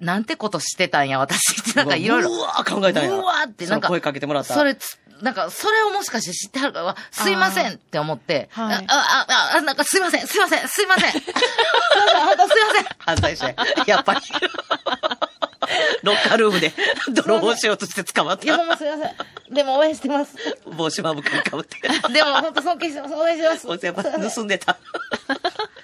[0.00, 2.34] なんてことしてたんや、私って、なんかいろいろ。
[2.34, 3.12] うわー考えたんや。
[3.12, 4.54] うわーって、なんか、声かけてもらった。
[4.54, 11.10] それつ、なんか、それをもしかして知ってはるから、すいませんって思って、あ、はいあ、あ、あ、なんかすいません、すいません、すいません。
[11.12, 12.86] すいません、 すいません。
[12.98, 13.54] 犯罪者や。
[13.86, 14.20] やっぱり。
[16.02, 16.72] ロッカールームで
[17.12, 18.64] 泥棒しようとして捕まっいや、ほた。
[18.66, 19.04] んますいませ
[19.52, 19.54] ん。
[19.54, 20.34] でも応援してます。
[20.76, 21.76] 帽子まぶくにかぶって。
[22.12, 23.14] でも、本当尊敬してます。
[23.14, 23.66] 応援してます。
[23.66, 24.76] こいつやっぱ盗んでた。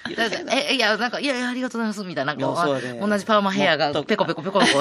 [0.09, 2.35] え、いや、なんか、いやいや、ありがとうございます、みたいな。
[2.35, 2.66] なんか、
[3.00, 4.78] 同じパーマヘアがペコペコペコペコ。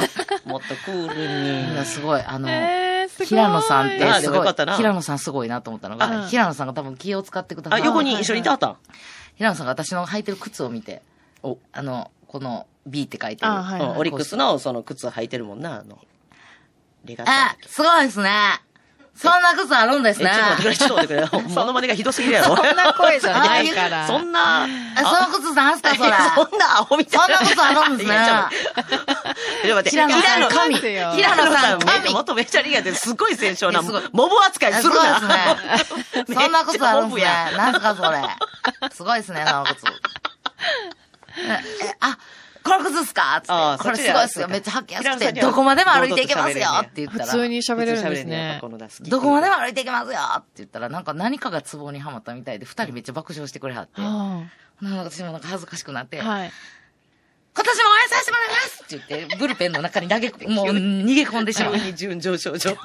[0.47, 1.85] もっとクールいや、に。
[1.85, 2.47] すごい、あの。
[3.23, 7.85] 平野さんってあすごい平野さんすごいなと思ったのうが、ん平野さんが多分気を使ってくださあ、い。
[7.85, 8.77] 横に一緒にいてはったん？
[9.37, 11.01] 平野さんが私の履いてる靴を見て、
[11.43, 13.49] お、あの、この B って書いてる。
[13.49, 15.97] あはいうんオリックスのその靴履いてるもんな、あの。
[17.05, 18.29] レガタあ、すごいですね。
[19.15, 20.33] そんな靴あるんですえ、ちょね。
[20.33, 21.55] っと待ってくれ、ちょっと待ってくれ。
[21.55, 22.57] モノマネがひどすぎるやろ。
[22.57, 24.05] そんな声じゃないから。
[24.05, 24.67] そんな、あ
[24.97, 26.09] その靴なんすか、それ。
[26.09, 27.37] そんなアホみたいな。
[27.37, 28.49] そんなことあるんですねいや
[29.63, 30.09] ちょっと待ってちょっ
[30.49, 30.99] と待って。
[31.15, 32.13] 平野さん平野さん神。
[32.13, 35.19] 元メジャーリーガーですごい選手な、いやすごいモブ扱いするな。
[35.19, 36.35] すごいですね。
[36.35, 37.57] そんな靴あるんですね。
[37.57, 38.89] なんすか、それ。
[38.91, 39.85] すごいですね、その靴。
[41.37, 42.17] え、あ、
[42.63, 43.41] この靴っすか？
[43.41, 43.83] つって。
[43.83, 44.47] これすごいっすよ。
[44.47, 47.25] めっちゃ履きやすくて、どこまでも歩いていけますよって言ったら。
[47.25, 48.59] 普通に喋れるんですね。
[49.01, 53.93] どこまでも歩いていけますよって言ったら、なんか何かがツボにはまったみたいで、二人めっちゃ爆笑してくれはって。
[53.97, 54.41] あ
[54.81, 56.51] なんか私もなんか恥ずかしくなって、はい。
[57.53, 61.73] 年も応援させてもらいますって言って、ブルペンの中に投げ、もう逃げ込んでしまう。
[61.73, 62.71] 急に順上昇上。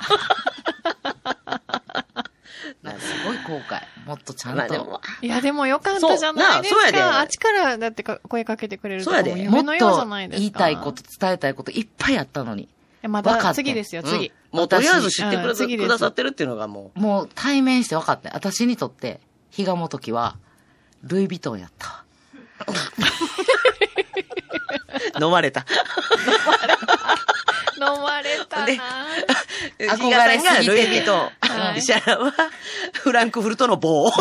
[2.98, 3.80] すごい後悔。
[4.10, 7.20] もっとちゃんとまあでも。、いや、でもよかったじゃないですそうなあそうやでか。
[7.20, 10.40] あっちからだってか声かけてくれるとそうやでもっ夢のようじゃとないですか。
[10.40, 12.68] 言いたいこと、伝えたいこといっぱいあったのに。
[13.04, 14.26] えまわかっただ次ですよ、次。
[14.26, 18.30] うんもうとりあえず知ってくれうんくださってるっていうのがももう対面して分かって。
[18.32, 19.20] 私にとって、
[19.50, 20.36] 比嘉元樹は、
[21.04, 22.04] ルイ・ヴィトンやったわ。
[25.20, 25.64] う、 飲まれた。
[27.80, 28.78] 飲まれたなで
[29.88, 31.20] 憧れすぎててルイ・ヴィトン。
[31.20, 32.32] はい石原は、
[32.92, 34.12] フランクフルトの棒。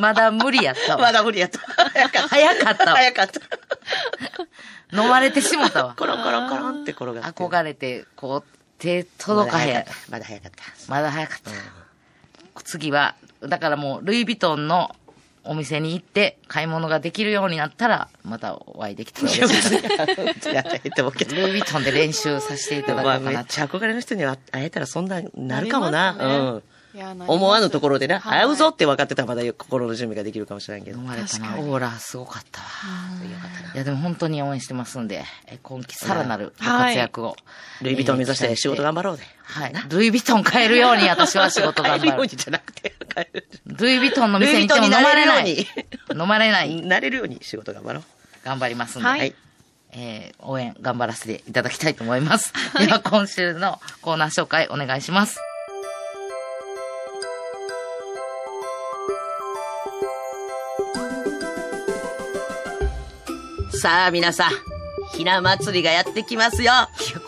[0.00, 1.12] まだ無理やったまわ。
[1.12, 1.58] だ無理やった。
[1.58, 2.28] 早かった。
[2.28, 2.96] 早かったわ。
[2.96, 3.40] 早かった。
[5.02, 5.94] 飲まれてしもたわ。
[5.94, 7.42] コロンコロンコロンって転がって。
[7.42, 8.44] 憧れて、こう、
[8.78, 9.84] 手届かへん。
[10.08, 10.62] まだ早かった。
[10.88, 11.50] まだ早かった。
[12.64, 14.96] 次は、だからもう、ルイ・ヴィトンの
[15.44, 19.82] お店に行って、買い物ができるようになったら、またお会いできたら嬉しい。
[19.82, 21.34] 別に やったらええと思うけど。
[21.34, 23.36] ルイ・ヴィトンで練習させていただこまあ、うかなと。
[23.38, 26.12] めっちゃ憧れの人には会えたらそんな、なるかもな。
[26.12, 26.26] ねう
[26.56, 26.62] ん。
[26.94, 31.06] 思わぬところでな、はい会うぞって分かってたらまだ心の準備ができるかもしれんけど飲。
[31.06, 31.46] まれたな。
[31.46, 32.66] 確かにオーラ、すごかったわ。
[33.74, 37.36] いや、でも本当に応援してますんで、え今季さらなるご活躍を。
[37.82, 39.22] ルイ・ヴィトン目指して仕事頑張ろうで。
[39.44, 39.72] はい。
[39.88, 42.22] ルイ・ヴィトン買えるように私は仕事頑帰るよ張る。
[42.22, 43.46] うにじゃなくて、帰る。
[43.66, 45.66] ルイ・ヴィトンの店に行っても飲まれない。
[46.12, 46.82] 飲まれない。
[46.82, 48.02] なれるように仕事頑張ろう。
[48.44, 49.08] 頑張りますんで。
[49.08, 49.34] はい
[49.92, 52.52] えー応援頑張らせていただきたいと思います。
[52.78, 55.40] では今週のコーナー紹介お願いします。
[63.80, 64.50] さあ、皆さん、
[65.16, 66.72] ひな祭りがやってきますよ。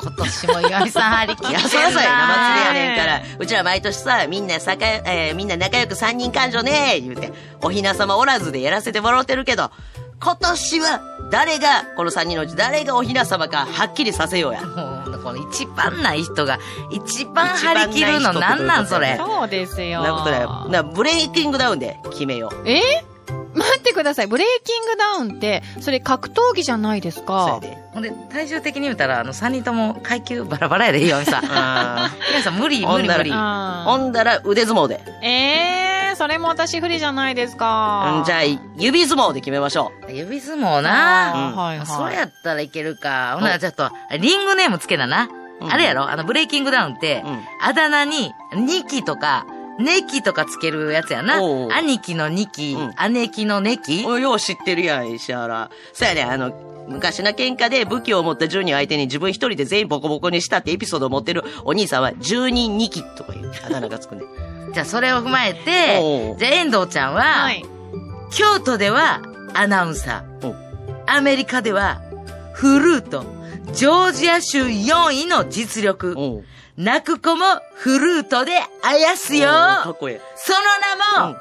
[0.03, 3.23] 今年も岩井さん張り切っていや、そらそうや、ひな祭りやねんから。
[3.39, 9.71] うちら毎年さ、みんなさか、えーみんな仲良く三人感情ね言うて、おひな様おらずでやらせてもらってるけど、
[10.23, 11.01] 今年は
[11.33, 14.61] 誰が、この3人のうち誰がおひな様かはっきりさせようや。
[15.25, 16.59] この一番ない人が、
[16.91, 19.17] 一番張り切るのなんなんそれ？
[19.17, 20.03] そうですよ。
[20.03, 20.67] なことだよ。
[20.69, 22.69] な、ブレイキングダウンで決めよう。
[22.69, 22.81] え？
[23.55, 24.27] 待ってください。
[24.27, 27.61] ブレイキングダウンって、それ格闘技じゃないですそう。
[27.61, 27.77] で。
[27.93, 31.45] ほんで、最終的に言うたら、あの、三人とも階級バラバラやで、イオンさん。
[31.45, 33.31] イ あオンさん、無理、無理無理。
[33.33, 35.01] あほんだら腕相撲で。
[35.23, 38.25] ーえー、それも私不利じゃないですかうん。
[38.25, 38.43] じゃあ、
[38.77, 41.31] 指相撲で決めましょ指相撲な。
[41.31, 41.87] あーはいはい。
[41.87, 43.33] それやったらいけるか。
[43.35, 45.29] ほんならちょっと、リングネームつけなな。
[45.31, 46.09] うんあれやろ？
[46.11, 49.47] あの、ブレイキングダウンって、うんあだ名に、ニキとか、
[49.79, 51.39] ネキとかつけるやつやな。
[51.77, 54.03] 兄貴のニキ、うん姉貴のネキ。
[54.05, 54.09] う。
[54.09, 55.71] およう知ってるやん、石原。
[55.93, 56.53] そうやね、あの、
[56.89, 64.23] 昔の喧嘩で武器を持った10人相手に自分一人で全員ボコボコにしたってエピソードを持ってるお兄さんは10人2期とかいうあだ名がつくね。
[64.75, 67.65] じゃあ、それを踏まえてじゃあ、遠藤ちゃんは、はい。
[68.31, 69.21] 京都では
[69.55, 70.55] アナウンサおー。
[71.07, 72.01] アメリカでは
[72.55, 73.25] フルート。
[73.73, 76.43] ジョージア州4位の実力。
[76.77, 77.45] 泣く子も
[77.77, 79.49] フルートであやすよ。
[79.49, 80.19] かっこいい。
[80.37, 80.59] その
[81.27, 81.39] 名も、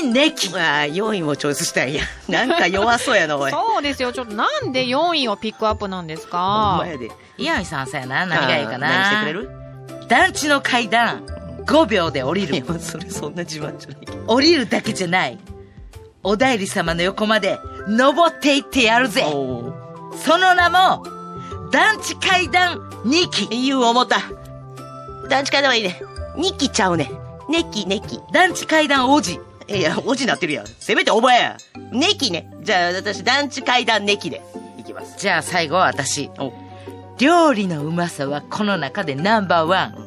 [0.00, 0.48] 4位ネキ。
[0.58, 2.02] ああ、4位もチョイスしたんや。
[2.28, 3.50] なんか弱そうやな、おい。
[3.50, 4.12] そうですよ。
[4.12, 6.76] ちょっとなんで4位をピックアップなんですか？
[6.78, 7.10] まやで。
[7.38, 8.26] 岩見さんさやな。
[8.26, 8.88] 何がいいかな？
[8.88, 9.50] 何してくれる？
[10.08, 11.24] 団地の階段、
[11.64, 14.24] 5秒で降りいやる。、それそんな自慢じゃないけど。
[14.26, 15.38] 降りるだけじゃない。
[16.24, 19.22] お代理様の横まで登っていってやるぜ。
[19.22, 21.04] その名も、
[21.70, 23.48] 団地階段2期。
[23.48, 24.20] 言う思った。
[25.28, 26.00] 団地階段はいいね。
[26.36, 27.10] 2期ちゃうね。
[27.48, 28.20] ネキネキ。
[28.32, 29.40] 団地階段王子。
[29.68, 30.66] いや、おじなってるやん。
[30.66, 31.56] せめてお前や。
[31.92, 32.50] ネキね。
[32.62, 34.42] じゃあ、私、団地階段ネキで。
[34.78, 35.18] いきます。
[35.18, 36.30] じゃあ最後は私。
[36.38, 36.52] お
[37.18, 40.06] 料理のうまさはこの中でナンバーワン。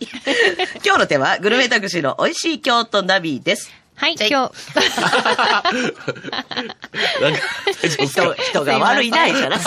[0.85, 3.71] 今日のテーマは、グルメタクシーの美味しい京都ナビです。
[3.97, 4.55] はい、じゃ今日、
[7.23, 7.35] なん
[8.07, 9.59] 人か、人が悪いな、いから。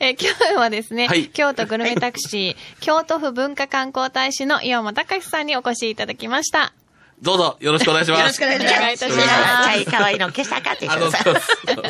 [0.00, 6.72] えー今日はですね、はい京都グルメタクシー、京都府文化観光大使の岩間隆さんにお越しいただきました。
[7.20, 8.20] どうぞ、よろしくお願いします。
[8.20, 8.76] よろしくお願いします。
[8.76, 11.18] お願いいたしますチャイ可愛いの消したかってあの、さ。
[11.24, 11.42] そうそう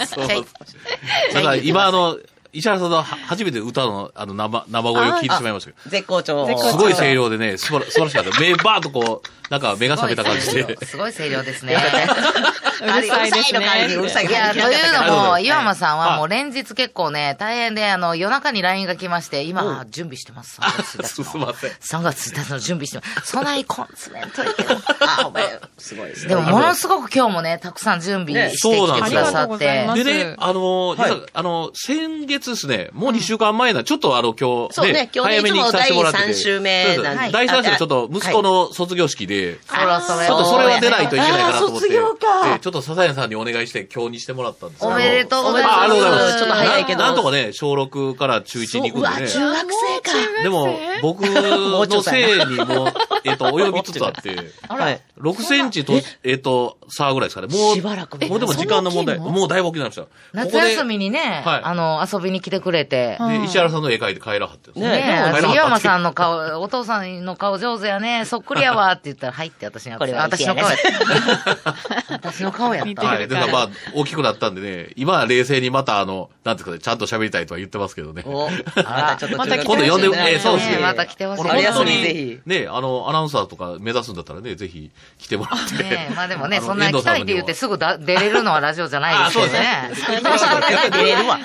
[0.06, 0.26] そう。
[1.34, 2.16] なんか今あの、
[2.58, 5.90] 石原さんのは初めて歌のあの生、生声を聞いてしまいましたけど。
[5.90, 6.46] 絶好調。
[6.58, 8.30] すごい声量でね、素晴ら素晴らしかった。
[8.40, 10.76] 目バーッとこう、なんか目が覚めた感じで。
[10.84, 11.76] すごい声量ですね。
[12.80, 13.96] うるさいですね。
[13.96, 20.60] うるさいいや、というのも、岩間さんははいもう連日結構ね、大変で、あの、夜中に LINE が来まして、今、準備してます。
[20.60, 21.70] 3月1日 すいません。
[21.70, 23.32] 3月1日の準備してます。
[23.32, 24.76] そないコンツメントいけど。
[25.00, 26.28] あ、お前、すごいですね。
[26.28, 29.96] でも、ものすごく今日もね、たくさん準備ねしてきてくださそうってなんですよありがとうございま。
[29.96, 30.96] すでね、あの、
[31.34, 35.10] あの、先月ですね、もう2週間前な、ちょっとあの、今日、そうね。
[35.14, 36.18] 今日ね早めに来させてもらって。
[36.18, 36.24] て。
[36.24, 37.32] 第三週目なんで。
[37.32, 45.80] 第3週ちょっと息子の卒業式で、そろそろちょっとそれは出ないといけないかなと思って、ちょっと笹谷さんにお願いして今日にしてもらったんですけどおめでとうございあます。
[45.80, 46.38] ありがとうございます。
[46.38, 46.98] ちょっと早いけど。
[47.00, 49.28] ななんとかね、小6から中1に行くんでね。
[49.28, 50.42] 中学生か。
[50.42, 52.92] でも、僕のせいにも、
[53.24, 54.36] えっと、及びつつあって、
[54.68, 55.00] はい。
[55.18, 57.48] 6センチと、えっと、差ぐらいですかね。
[57.48, 59.18] もう、しばらくもうでも時間の問題。
[59.18, 60.06] もうだいぶ大きくなりました。
[60.32, 61.60] 夏休みにね、はい。
[61.64, 63.16] あの、遊びに来てくれて。
[63.18, 72.14] で、で石原さんの絵描いて帰らはってですねねえ、帰らはった岩間さんの顔、お父さんの顔上手やね、そっくりやわって言ったら、はいって私にこれは私の顔やった。
[72.14, 73.06] 私の顔やった。
[73.06, 73.28] はい。
[73.28, 78.22] で、まあ、大きくなったんでね、今は冷静にまたあの、なんていうかね、ちゃんと喋りたいとは言ってますけどね。
[78.26, 80.76] お、あらちょっとまた来て今度呼んで、えーそうですね。
[80.76, 85.82] ねまた来てほしい俺本当春休みぜにひ、ね、あの、アナウンサーとか目指すんだったらね、ぜひ来てもらって。
[85.82, 89.90] ねえ、まあでもね、そんな来たいって言ってすぐだ出れるのはラジオじゃないですけどね。
[90.90, 91.38] 出れるわ。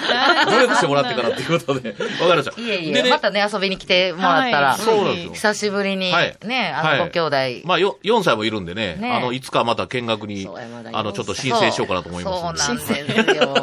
[0.45, 1.89] 努力してもらってからっていうことで。
[1.89, 2.61] わかりました。
[2.61, 10.47] いえいえ、でねまたね、遊びに来てもらったら、はいそうなんですよ久しぶりに、はいね、あはいの、ご兄弟、まあ、よ、4歳もいるんでね、ねあの、いつかまた見学に
[10.91, 12.75] あの、ちょっと申請しようかなと思いますそう。
[12.75, 13.53] なんですよ。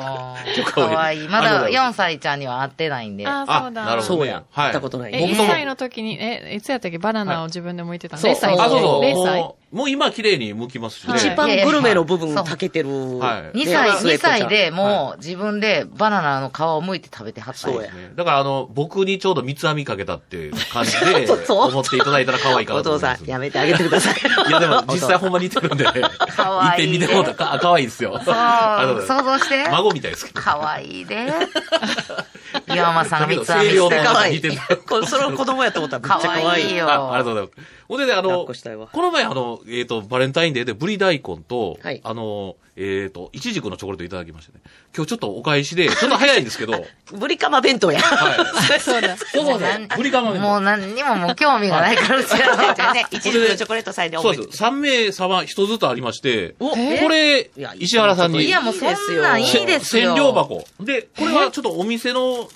[0.65, 1.29] かわいい。
[1.29, 3.27] まだ4歳ちゃんには会ってないんで。
[3.27, 3.85] あ、あそうだ。
[3.85, 4.21] なるほどね。
[4.21, 4.43] そうや。
[4.51, 4.67] はい。
[4.69, 5.15] 会ったことない。
[5.15, 6.99] え、1僕とも歳の時に、え、いつやったっけ？
[6.99, 9.03] バナナを自分で剥いてたのそう ?0 歳あ、そうそう。
[9.03, 11.13] 0歳もう、今綺麗に剥きますしね。
[11.13, 12.89] はい一番グルメの部分そうたけてる。
[13.19, 23.31] はい2歳、2ね末っ子ちゃん歳でもう自分でバナナの皮を剥いて食べてはったんそうやねだから、あの、僕にちょうど三つ編みかけたっていう感じで そうそう、思っていただいたら可愛いかなお父さん、と思います。
[23.31, 24.15] やめてあげてください。
[24.49, 28.21] いや、でも、実際ほんまに似てるんで、かわいい一遍見てもらったら、か可愛いですよ。
[28.25, 30.41] そうありがとうござい想像して孫みたいですけど。
[30.41, 31.33] かわいいで。
[32.69, 34.35] 岩間さんが三つ編みしたよかわいい。
[34.37, 34.57] 似てる
[34.89, 36.71] これ それを子供やと思ったらめっちゃ可かわ愛い。
[36.71, 37.80] いいよあありがとうございます。
[37.91, 44.61] ほんでね、あの、こしたいわこの前、あの、えっ、と、バレンタインデーでブリ大根と、はいあの、えっ、と、イチジクのチョコレートいただきましてね。
[44.95, 46.85] 今日ちょっとお返しで、ちょっと早いんですけど、はい。
[47.13, 48.01] ブリカマ弁当や。
[48.79, 49.17] そうだ。
[49.17, 49.89] そうそうそう。
[49.97, 53.07] ブリカマもう何にももう興味がないから知らないけどね。
[53.11, 54.63] 一時のチョコレートサインでそう覚えてです。
[54.63, 56.77] 3名様一つずつありまして、おこ
[57.09, 57.51] れ
[57.81, 58.45] 石原さんに。
[58.45, 60.15] いやもうそんなんいいですよ。
[60.15, 60.65] 千両箱。
[60.79, 62.49] で、これはちょっとお店の、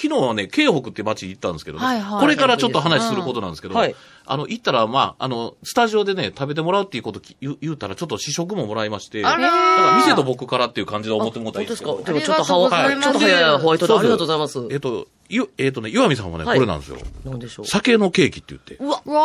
[0.00, 3.94] 昨日はね、京北って町行ったんですけどね、はいはいこれからちょっと話することなんですけど、はい
[4.30, 12.12] あの、行ったら、まあ、あの、スタジオでね、食べてもらうっていうことき言う言うたら、ちょっと試食ももらいまして、あらだからー店と僕からっていう感じで思ってもらったらいいですけどですか？
[12.12, 14.68] でもちょっとはありがとうございますちょっと早いホワイトでありがとうございます。
[14.70, 16.98] えっと、ゆ、えっとね、岩見さんはね、はいこれなんですよ。
[17.24, 17.66] なんでしょう？
[17.66, 18.76] 酒のケーキって言って。
[18.76, 19.24] うわ、うわ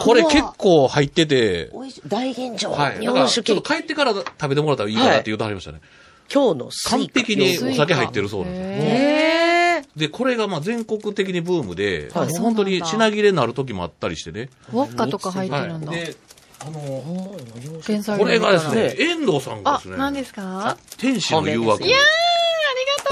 [0.00, 0.04] ー。
[0.04, 2.02] これ結構入ってて、おいしい。
[2.06, 2.70] 大吟醸。
[2.70, 3.00] はい。
[3.00, 3.62] 日だから、本酒ケーキ。
[3.62, 5.80] ちょっと帰ってから食べてもらったらいいかなって言うとはりましたね。
[6.32, 9.19] 今日のスイカ完璧にお酒入ってるそうなんですよ。
[10.00, 14.48] で、これがまあ全国的にブームで、はい本当に品切れになる時もあったりしてね。
[14.72, 15.66] ウォッカとか入ってはい。
[15.68, 15.92] るんだ。
[15.92, 16.16] で、
[16.60, 17.36] あの、
[17.86, 20.76] 原作これがですねね、遠藤さんがあです、ね、何ですか？
[20.98, 21.84] 天使の誘惑。
[21.84, 21.96] いや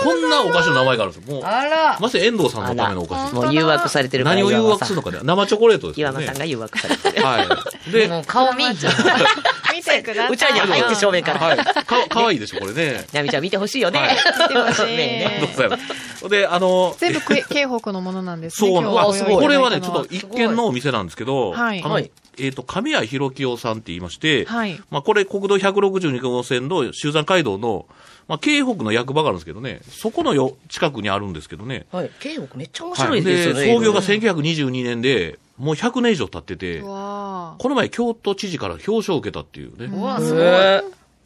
[0.04, 1.34] こんなお菓子の名前があるんですよ。
[1.34, 1.98] もう、あら。
[1.98, 3.34] まさに遠藤さんのためのお菓子。
[3.34, 5.18] もう誘惑されてるから何を誘惑するのかね。
[5.24, 6.20] 生チョコレートですよね。
[6.20, 7.24] 岩間さんが誘惑されてる。
[7.24, 7.42] は
[7.88, 7.90] い。
[7.90, 8.92] で、もう顔見んじゃん。
[9.78, 10.32] 見てください。
[10.32, 11.40] うちらに入って正面から。
[11.40, 11.56] はい。
[11.58, 13.06] か、かわいいでしょ、これね。
[13.12, 13.98] なみちゃん見てほしいよね。
[13.98, 16.28] はい見てほしいねありがとうございます。
[16.28, 18.70] で、あの、全部け京北のものなんですね。
[18.70, 19.00] そうなの。
[19.00, 22.10] あ今日ご用意いただいたのはこれはね、ちょっと一見のお店なんですけど、はいはい
[22.40, 27.86] えっ、と、神谷博清さんって言いまして、はいまあ、これ国道162号線の集山街道の、
[28.28, 32.10] まあ、京北の役場があるんですけどね、そこのよ近くにあるんですけどね、はい。
[32.20, 33.00] 京北めっちゃ面はい。
[33.00, 33.74] 白いですよね。
[33.74, 39.86] 創業が1922年で、もう100年以上経ってて、この前京都知事から表彰を受けたっていうね。
[39.86, 40.42] うわ、すごい。
[40.42, 40.82] へ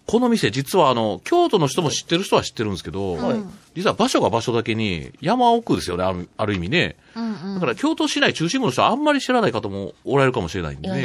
[0.07, 6.97] この店、実はあの、京都の人も知ってる人は知ってるんですけど、はい実は場所が場所だけに山奥ですよね、あるある意味ね。
[7.15, 11.05] ーうんうんだから京都市内中心部の人はあんまり知らない方もおられるかもしれないんでね。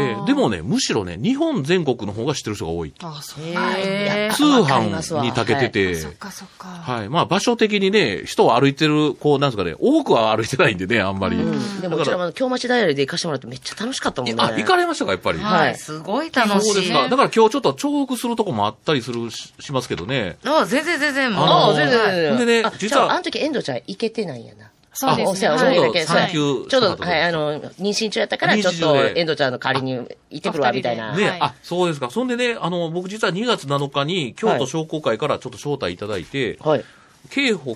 [0.00, 2.94] ええでもね、むしろね、日本全国の方が知ってる人が多い。
[3.02, 3.44] あ、そう。
[3.44, 6.68] 通販に長けてて、そっかそっか。
[6.68, 7.08] はい。
[7.08, 11.36] まあ場所的にね、人を歩いてる、こう、なんですかね、多くは歩いてないんでね、あんまり。
[11.36, 14.36] うんでもうだからちらも京町ダイヤリーで行かしてもらってめっちゃ楽しかったもんね。
[14.38, 15.38] あ、行かれましたか、やっぱり。
[15.38, 15.76] はい。
[15.76, 16.72] すごい楽しい。
[16.72, 17.08] そうですか。
[17.08, 20.36] だから今日ちょっと重複するとこもあったりするし、しますけどね。
[20.44, 21.46] あ、全然全然、もう。
[21.46, 22.01] あ全然。
[22.04, 24.70] ほんでねあ実はああの時遠藤ちゃん行けてないんやな。
[24.94, 25.26] そうですね。
[25.26, 31.16] お世話ちょうどだけそうや産休ちょうど、した後はい、あの、妊娠中やったから、ちょっと、遠藤ちゃんの代わりに行ってくるわ、みたいな。
[31.16, 32.10] ね、はいあ、そうですか。
[32.10, 36.84] そんでね、あの、僕実は2月7日に京都商工会からちょっと招待いただいて、はい。
[37.30, 37.70] 京北、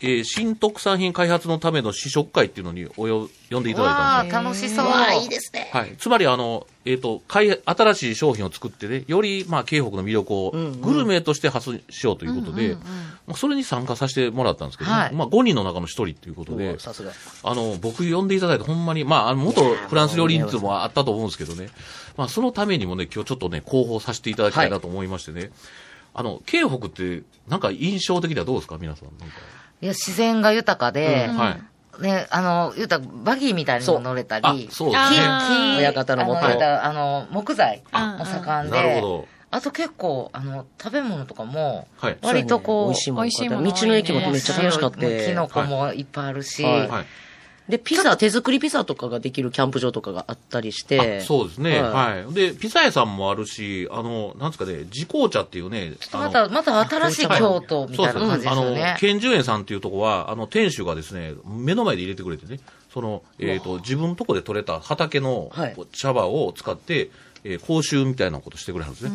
[0.00, 5.22] えー新特産品開発のための試食会っていうのにおよ呼んでいただいたんですわあ、楽しそう。
[5.22, 5.70] いいですね。
[5.72, 5.94] はい。
[5.98, 12.74] つまり、あの、えっ、と、開、新しい商品を作ってね、より、まあ、京北の魅力を、グルメとして発信しようということで、
[13.26, 14.96] まあそれに参加させてもらったんですけど、ね。
[14.96, 15.14] はい。
[15.14, 16.76] まあ、5人の中の1人ということで。
[17.44, 21.68] あの、僕呼んでいただいて、ほんまに、まあ、あの、元フランス料理人もあったと思うんですけどね、
[22.16, 25.50] まあ、そのためにもね、今日ちょっとね、広報させていただきたいなと思いましてね、
[26.14, 28.78] あの、京北って、なんか印象的にはどうですか？
[28.80, 29.08] 皆さん。
[29.20, 29.36] なんか。
[29.82, 31.62] いや、自然が豊かで、はい。
[31.98, 35.76] ね、あの、言うたらバギーみたいにも乗れたり、あ、そうですね。
[35.76, 39.28] 親方の元あ言うたらあの、木材あも盛んで、なるほど。
[39.52, 42.18] あと結構、あの、食べ物とかも、はい。
[42.22, 44.98] 割とこう、美味しいもん美味しいもの道の駅もめっちゃ楽しかった。
[44.98, 47.06] キノコもいっぱいあるし、はいはい。
[47.68, 51.18] で、ピザ、手作りピザとかができるキャンプ場とかがあったりして。
[51.20, 51.80] あそうですね。
[51.80, 52.34] ははい。
[52.34, 58.98] で、ピザ屋さんもあるし、あの、なんですかね、自紅茶っていうね、また、また新しい京都みたいな感じですよあねの、。
[58.98, 62.58] 健寿園さんっていうとこは、あの、店主がですね、目の前で入れてくれてね、
[62.92, 67.10] その、えっ、と、自分のとこで採れた畑のはい茶葉を使って、
[67.44, 69.10] えー講習みたいなことしてくれるんですね。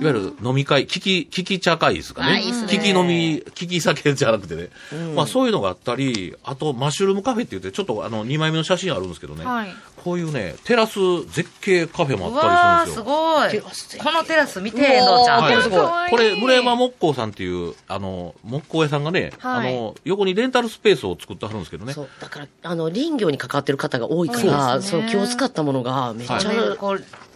[0.00, 2.42] いわゆる飲み会、聞き、聞き茶会ですかね。
[2.68, 4.68] 聞き飲み、聞き酒じゃなくてね。
[5.14, 9.44] まあそういうのがあったり、あとマッシュルームカフェって言って、ちょっとあの、2枚目の写真あるんですけどね。
[9.44, 9.68] はい
[10.04, 10.98] こういうね、テラス
[11.32, 13.16] 絶景カフェもうあったりするんですよ。
[13.16, 14.04] わー、すごい。
[14.04, 15.42] このテラス見て、遠藤ちゃん。
[15.42, 21.92] はいすごいこれ、村山木工さんっていう、あの、木工屋さんがね、はいあの、横にレンタルスペースを作ってはるんですけどね。
[21.92, 22.08] そう。
[22.20, 26.50] だから、あの、林業に関わってる方が多いから、ですねそう、気を使ったものがめっちゃ、はいそ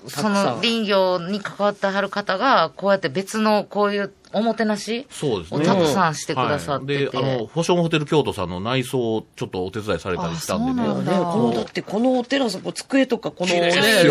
[0.09, 5.07] たくさんの林業に関わってはる方が、こうやって別のこういうおもてなし？
[5.11, 5.61] そうですね。
[5.61, 6.95] をたくさんしてくださってて。
[6.95, 10.89] はい、で、あの、フォションホテル京都さんの内装をちょっとお手伝いされたりしたんでね。
[10.89, 14.05] だね、この、だってこのテラス、こう机とかこのねおしゃれ。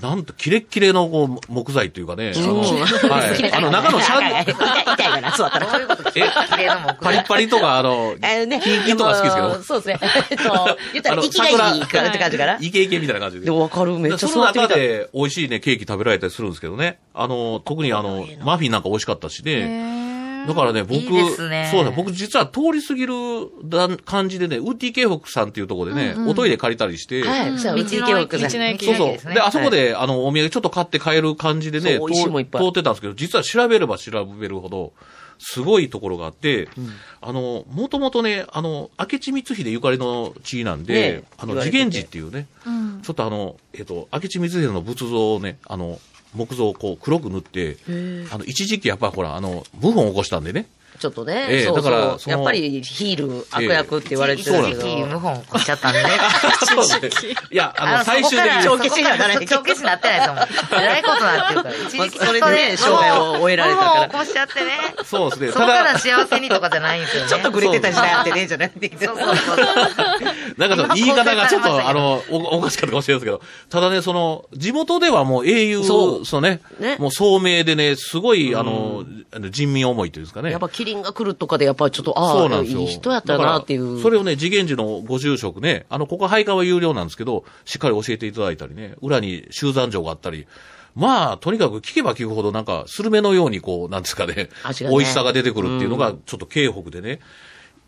[0.00, 2.32] なんと、キレッキレのこう木材というかね。
[2.34, 3.52] あの、うんはい。
[3.52, 5.72] あの、中のシャン、 痛いから、座ったら。
[5.72, 9.62] どういうこと綺麗な木パリッパリとか、あの、 あのね、金とか好きですけど。
[9.62, 10.00] そうですね。
[10.30, 12.58] えっと、言ったら、あの生きがいいからって感じかな。
[12.60, 13.50] イケイケみたいな感じで。
[13.50, 14.44] わかる、めっちゃその。
[14.46, 16.98] 中で美味しいね、ケーキ食べられたりするんですけどね。
[17.14, 20.01] あの、特にあの、マフィンなんか美味しかったしね。
[20.46, 21.10] だからね、僕、いい
[21.48, 21.68] ね。
[21.70, 23.14] そうだ、僕実は通り過ぎる
[23.64, 29.34] だ感じでね、ウッディ京北さんっていうところでね、おトイレ借りたりして、はい、そう、道道の駅道の駅そうそう。
[29.34, 34.92] であそこで、あの、お土産ちょっと買って帰る感じでね、通ってたんですけど、実は調べれば調べるほど、
[35.38, 36.68] すごいところがあって、
[37.20, 42.46] あの、もともとね、あの、明智光秀ゆかりの地なんで、ねあの、次元寺っていうね、
[43.02, 45.98] ちょっとあの、えっ、と、明智光秀の仏像をね、あの、
[46.34, 47.76] 木像をこう黒く塗って、
[48.30, 50.66] あの、一時期やっぱほら、あの、謀反を起こしたんでね、
[51.02, 51.96] ちょっとね、ええそうそうだか
[52.26, 54.68] らやっぱりヒール、悪役って言われてるけど。
[54.68, 56.10] 一時期、謀反起こしちゃったんでね。
[56.62, 57.34] そうですね。
[57.50, 60.46] いや、あの、最終的に、帳消しにはならない帳消しになってないと思う。
[60.74, 61.74] えらいことなってるから。
[61.74, 64.70] 一時期まあそれでね生涯を終えられたから起こしちゃってね。
[65.04, 65.48] そうですね。
[65.48, 67.28] そこから幸せにとかじゃないんですよね。
[67.28, 68.88] ちょっとグレてた時代あってね、じゃなくて。
[69.04, 69.56] そうそうそう。
[70.56, 80.50] なんかその言い方がちょっと、今あの、おおかしかったかもしれないですけど、ただね、その、地元ではもう英雄、そうそうね、ねもう聡明でね、すごい、あの、あの人民思いというんですかね。
[80.50, 82.62] やっぱキリンが来るとかで、やっぱりちょっと、ああ。
[82.62, 84.00] いい人やったなっていう。
[84.00, 90.46] それをね、次元寺のご住職ね、あの、ここ配下は有料なんですけど、しっかり教えていただいたりね、裏に集団場があったり、
[90.94, 94.48] まあ、とにかく聞けば聞くほどなんか、スルメのようにこう、なんですかね、 ね
[94.80, 97.20] 美味しさが出てくるっていうのが、ちょっと京北でね、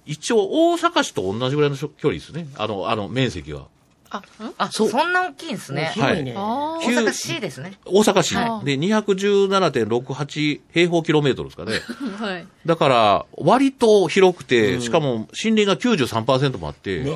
[0.06, 2.46] 一応大阪市と同じぐらいの距離ですね。
[2.56, 3.68] あの、あの、面積は。
[4.14, 4.54] あ、ん？
[4.58, 5.90] あ、そんな大きいんですね。
[5.94, 6.34] 広いね。
[6.36, 7.72] あ大阪市ですね。
[7.84, 8.34] 大阪市。
[8.36, 11.80] はいで、217.68平方キロメートルですかね。
[12.20, 12.24] あ。
[12.24, 12.46] はい。
[12.64, 17.12] だから、割と広くて、しかも森林が93%もあって、ね。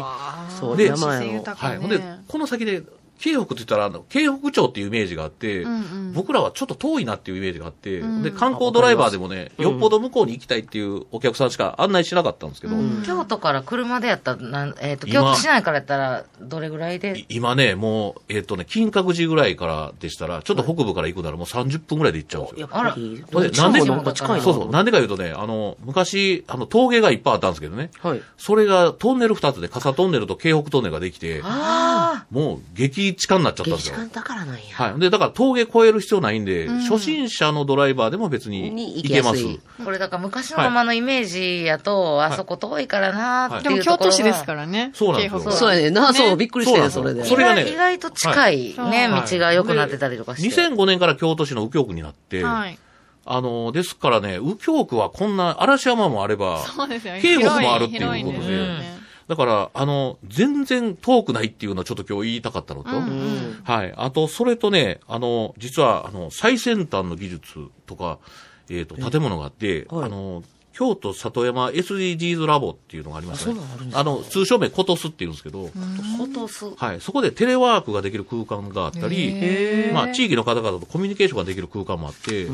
[0.59, 1.35] そう、で山自然の。
[1.35, 1.79] 豊かはい。
[1.79, 2.83] ほんで、この先で、
[3.19, 17.19] 京北って言ったら、あの、京北町っていうイメージがあって、んうん僕らはちょっと遠いなっていうイメージがあって、んで、観光ドライバーでもね、よっぽど向こうに行きたいっていうお客さんしか案内しなかったんですけど、京都から車でやったら、なんえっ、と、今京都市内からやったら、どれぐらいで？
[17.19, 22.61] い今ね、もう、えっ、とね、金閣寺ぐらいからでしたら、ちょっと北部から行くならもう30分ぐらいで行っちゃうんですよ。
[22.61, 24.45] やっぱり、これどっちもなんか近いな。
[24.45, 24.71] そうそう。
[24.71, 27.91] なんでか言うとね、あの、昔、あの、峠がいっぱいあったんですけどね。
[28.01, 28.23] はい。
[28.37, 33.97] それがトンネル2つで、笠トンネルと京北トンネルができて、あもう激地下になっちゃったんですよ。
[34.13, 34.61] だからなんや。
[34.73, 35.01] はい。
[35.01, 39.45] で、だから峠越える必要ないんで、初心者のドライバーでも別にに行行けます。
[39.85, 44.91] これだから昔のままのイメージやと、あそこ遠いからなーってでもいうところが京都市ですからね。
[44.95, 47.25] そうなんですよそうやねんな、そう、びっくりしたよ、それで。
[47.25, 50.49] それがね意外と近いね、はい道が良くなってたりとかして。
[50.49, 52.79] 2005年から京都市の右京区になって、はい。
[53.31, 57.21] あの、ですからね、右京区はこんな嵐山もあれば、そうですよね。
[57.23, 58.99] 京北もあるっていうことでね
[59.29, 63.61] だから、あの、全然遠くないっていうのはちょっと今日言いたかったのと、うん。
[63.63, 63.93] はい。
[63.95, 68.19] あと、それとね、あの、実は、あの、最先端の技術とか、
[68.71, 73.61] えっ、と、建物があって、はいあの、京都里山 SDGs ラボっていうのがありますね。
[73.93, 75.71] ああの、通称名コトスっていうんですけど、
[76.17, 76.67] コトス。
[76.77, 77.01] はい。
[77.01, 82.47] そこでテレワークができる空間があったり、まあ、地域の方々とコミュニケーションができる空間もあって、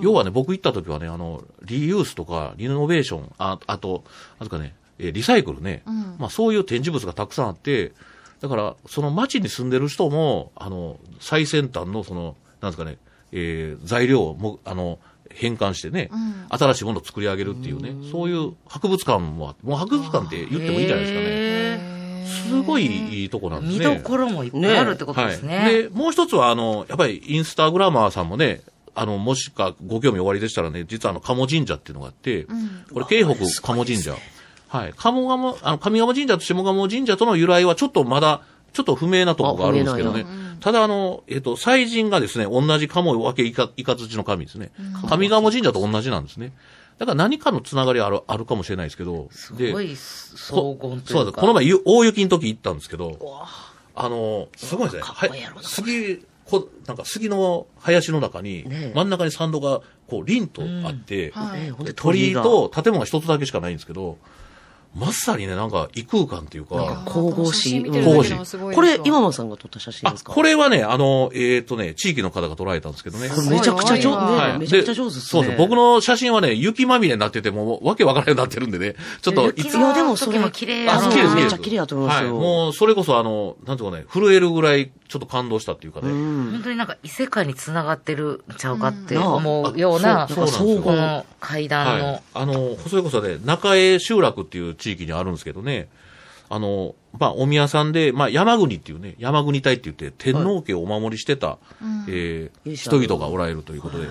[0.00, 4.04] 要はね、僕行った時はね、あの、リユースとか、リノベーション、ああと、
[4.38, 5.82] あとかね、えーリサイクルね、
[6.18, 7.92] まあ、そういう展示物がたくさんあって、
[8.40, 12.98] だから、その街に住んでる人も、あの、最先端の、その、なんですかね、
[13.32, 14.98] えー材料をも、あの、
[15.32, 16.10] 変換してね、
[16.48, 21.26] 新しいものを作り上げるっていうね、そういう博物館もあって、もう博物館って言ってもいいんじゃないですかね。
[21.26, 23.94] へすごいいいとこなんーですね。
[23.94, 25.56] 見どころもいっぱいあるってことですね。
[25.58, 25.82] はい。
[25.84, 28.62] で、もう一つは、あの、やっぱりインスタグラマーさんもね、
[28.94, 32.46] あの、もしかご興味おありでしたらね、実はあの、鴨神社っていうのがあって、
[32.92, 34.16] これ、京北鴨神社。
[34.70, 34.94] はい。
[34.96, 38.42] 鴨鴨、あの、上鴨神社と下鴨神社との由来はちょっとまだ、
[38.72, 40.24] ちょっと不明なところがあるんですけどね。
[40.60, 44.70] ただ、あの、えっ、と、祭神がですね、同じ鴨分けいか、いかつちの神ですね。
[45.08, 46.52] 上鴨神社と同じなんですね。
[46.98, 49.28] だから何かのつながりある、あるかもしれないですけど。
[49.32, 51.08] すでごい荘厳というか。
[51.08, 51.36] そうです。
[51.36, 53.18] この前、ゆ大雪の時行ったんですけど、
[53.96, 55.02] あの、すごいですね。
[55.02, 55.30] はい
[55.62, 64.18] 杉、こなんか杉の林の中に、真ん中に参道が、こう、凛とあって、はいねほんでで鳥居がと建物が一つだけしかないんですけど、
[64.92, 70.32] まさにね、なんか異空間っていうなんか、か神々しい写真見てるだけでもすごいこれ、今間さんが撮った写真あ、ですか？
[70.32, 73.28] これはね、あの、えっ、とね、地域の方が捉えたんですけどね。
[73.48, 75.30] めちゃくちゃ上手、ね、めちゃくちゃ上手ですね。
[75.30, 75.56] そうです。
[75.58, 81.46] 僕の写真はね、雪まみれになってて、もうわけわからないようになってるんでね、ちょっといついやでもそれ時も綺麗やあ、な好きです、めっ。
[81.46, 82.34] ちゃ綺麗だと思いますよ。
[82.34, 82.44] はい。
[82.44, 86.10] もう、それこそあの、なんていうかね、震えるぐらい、ちょっと感動したっていうかね。
[86.10, 86.50] うん。
[86.52, 92.22] 本当になんか異世界に繋がってるんちゃうかってうん思うような、あそうそうなんですよこの階段の、はい。
[92.34, 95.88] あの、それこそね、中江集落っていう地域にあるんですけどね、
[96.48, 101.58] あの、まあ、お宮さんで、まあ、山国っていうね、山国隊って言って、天皇家をお守りしてた、
[102.08, 104.06] えーいい人人々がおられるということで、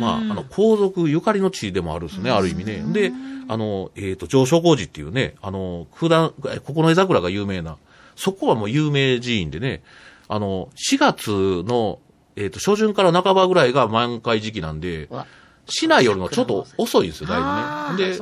[0.00, 2.84] まあ、あの、皇族ゆかりの地でもあるんですね、ある意味ね。
[2.92, 3.12] で、
[3.48, 7.76] あの、えっ、と、上昇工事っていうね、あの、九段、え九重桜が有名な、
[8.16, 9.82] そこはもう有名寺院でね、
[10.28, 11.30] あの、4月
[11.66, 12.00] の、
[12.36, 15.26] えっ、と、初旬から半ばぐらいが満開時期なんでわ、
[15.66, 18.10] 市内よりもちょっと遅いんですよ、だいぶね。
[18.12, 18.18] で、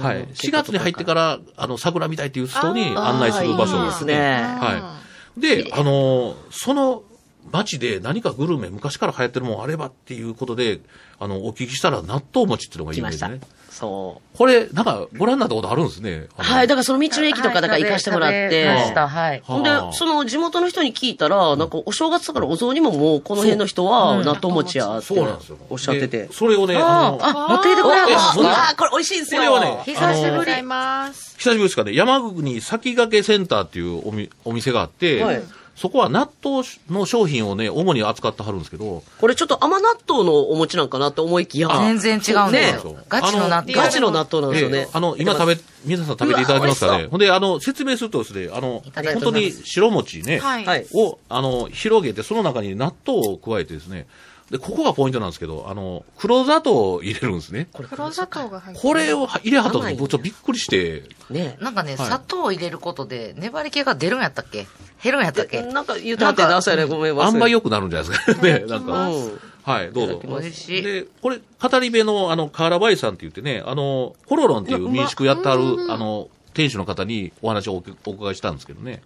[0.00, 0.26] はい。
[0.28, 4.14] 4月に入ってから、あの、桜見たいっていう人に案内する場所でいいですすね。
[4.42, 4.98] は
[5.36, 5.40] い。
[5.40, 7.02] で、あのーその
[7.50, 10.80] 町で何かグルメ、昔から流行ってるもんあればっていうことで、
[11.18, 13.52] あの、お聞きしたら納豆餅っていうのが来ました有名でね。。
[13.72, 14.36] そう。
[14.36, 16.26] これ、なんか、ご覧になったことあるんですね。
[16.36, 18.66] はい、だからその道の駅とかだから行かしてもらって。
[18.66, 19.42] ました、はい。
[19.62, 25.58] ではあ、その地元の人に聞いたら、なんかお正月だからお雑煮ももうこの辺の人は納豆餅やってそうなんですよ。
[25.70, 26.32] おっしゃっててで。
[26.32, 27.16] それをね、あ
[27.48, 29.42] 持っていてくこれ美味しいんですよ。
[29.42, 30.52] これはね久しぶり。
[30.52, 35.42] 久しぶりですかね、山国先駆けセンターっていうおみお店があって、はい
[35.74, 41.68] そこは納豆の商品をね、主に扱ってはるんですけど、これちょっと甘納豆のお餅なんかなって思いきや。
[41.68, 42.96] 全然違うんですねよ。
[43.08, 43.72] ガチの納豆。
[43.72, 44.88] ガチの納豆なんですよねええ。
[44.92, 47.06] あの、今食べ、皆さん食べていただけますかね。
[47.06, 50.64] ほんで、あの、説明するとですね、あの、本当に白餅ね、はい。
[50.66, 50.86] はい。
[50.92, 54.06] を、あの、広げて、その中に納豆を加えてですね、
[54.52, 57.68] で、ここがポイントなんですけど、あの、黒砂糖を入れるんですね。
[57.72, 64.66] 黒砂糖が入ってるこれを入れはった時、僕ちょっとびっくりして、ねなんかね、はい砂糖を入れることで粘り気が出るんやったっけ？
[65.02, 65.62] 減るんやったっけ？
[65.62, 67.32] なんか言ってなさいね、ごめんなさい。
[67.32, 68.58] あんま良くなるんじゃないですかね。
[68.68, 69.08] なんか。
[69.08, 69.40] うん。
[69.62, 70.20] はい、どうぞ。
[70.22, 70.82] 美味しい。
[70.82, 79.02] で、これ、語り部の、あの、カーラバイさんって言ってね、あの、コロロンっていう民宿やってある、あの、店主の方にお話をおお伺いしたんですけどね。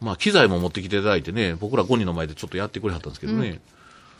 [0.00, 3.60] まあ、機材も持ってきていただいてね、僕ら5人の前でちょっとやってくれはったんですけどね。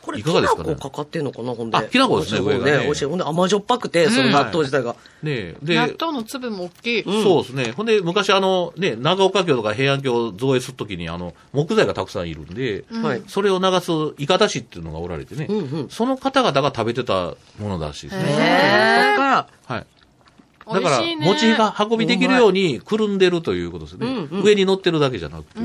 [0.03, 1.76] これ、いきなかがですかね粉かかってんのかな、ほんで。
[1.76, 3.05] あきな粉ですね上がね美味しい。
[3.05, 4.96] ほんで甘じょっぱくて、その納豆自体が。
[5.22, 7.03] ねで、納豆の粒も大きい。
[7.05, 7.72] そうですね。
[7.72, 13.22] ほんで、昔あの、ね、長岡京とか平安京を造営するときに、あの、木材がたくさんいるんで、はい。
[13.28, 18.22] それを流すイカダシっていうのがおられてね、うんうんその方々が食べてたものらしいですね。
[19.66, 19.86] はい。
[20.66, 24.06] だから餅が運びできるようにくるんでるということですね。
[24.06, 25.60] うんうん上に乗ってるだけじゃなくて。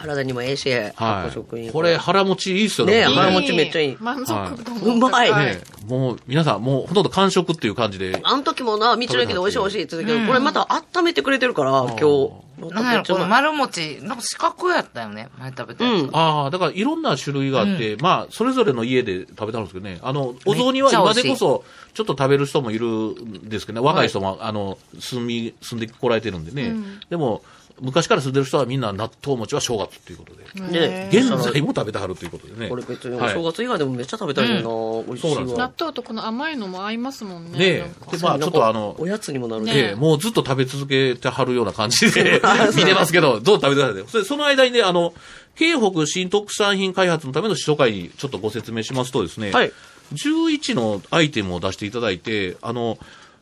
[0.00, 0.84] 体にもええし、はい。
[0.96, 1.70] 発酵食品。
[1.70, 4.32] これ、腹持ちいいっすよねえ僕腹持ちめっちゃいい満足
[4.64, 8.18] 度うまい高ねもう、皆さん、もう、ほとんど完食っていう感じで。
[8.22, 12.49] あの時もな、道の駅で美味しい美味しいって言ってたけど、これまた温めてくれてるから、今日。
[12.68, 16.02] なんやろ、この丸餅、なんか四角やったよね、前食べたやつ。
[16.04, 16.10] うん。
[16.12, 26.76] ああ、だからいろんな種類があって、まあ、それぞれの家で食べたんですけどね、あの、お雑煮は今でこそ、ちょっと食べる人もいるんですけどね、若い人も、あの、住み、住んでこられてるんでね、
[27.08, 27.42] でも、
[27.80, 32.68] 昔から住んでる人はみんな納豆餅は正月っていうことで、ね現在も食べてはるということでね。
[32.68, 33.34] これ別におはい。
[33.34, 34.64] 正月以外でもめっちゃ食べたいねん。
[34.64, 34.70] な。
[35.06, 35.58] 美味しいそうなんですよ。
[35.58, 35.72] わ納。
[35.78, 37.58] 豆とこの甘いのも合いますもんね。
[37.58, 37.84] で、
[38.22, 39.94] まあ、ちょっとあの、おやつにもなるね。
[39.96, 42.42] もうずっと食べ続けてはるような感じで
[42.76, 45.14] 見てますけど、どう食べてはるそれその間にね、あの、
[45.56, 49.72] 京北新特産品開発のための試食会、ちょっとご説明しますとですね、はい。
[50.14, 52.98] 11のアイテムを出していただいて、あの、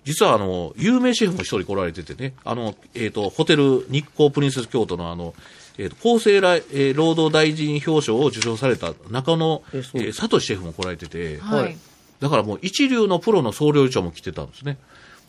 [0.09, 5.35] 実はあの、有名シェフも一人来られててね、あの、えっ、と、ホテル日光プリンセス京都のあの、
[5.77, 11.77] えーと厚生来、えー労働大臣表彰を受賞された中野、ええー、佐藤シェフも来られてて、はい。
[12.21, 14.79] だからもう一流のプロの総料理長も来てたんですね。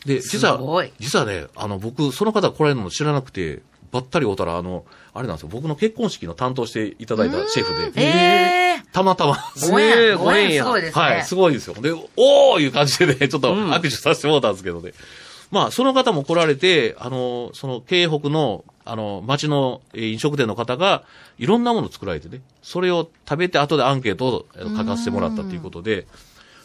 [0.06, 0.58] で、実は
[0.98, 3.60] 実はね、あの、僕、その方来られるの知らなくて、
[3.92, 11.02] ばったり会うたら、あの、あれなんですよ、僕の結婚式の担当していただいたシェフで、ええたまたま、ー、 ごごすごいですね。
[11.02, 11.74] はい、すごいですよ。
[11.74, 14.92] で、おーいう感じでね、 ちょっと握手させてもらったんですけどね。
[15.50, 21.04] まあ、その方も来られて、あの、その、京北の、あの、町のえー飲食店の方が、
[21.38, 26.06] いろんなものを作られてね、それを食べて後でアンケートをえー書かせてもらったということで、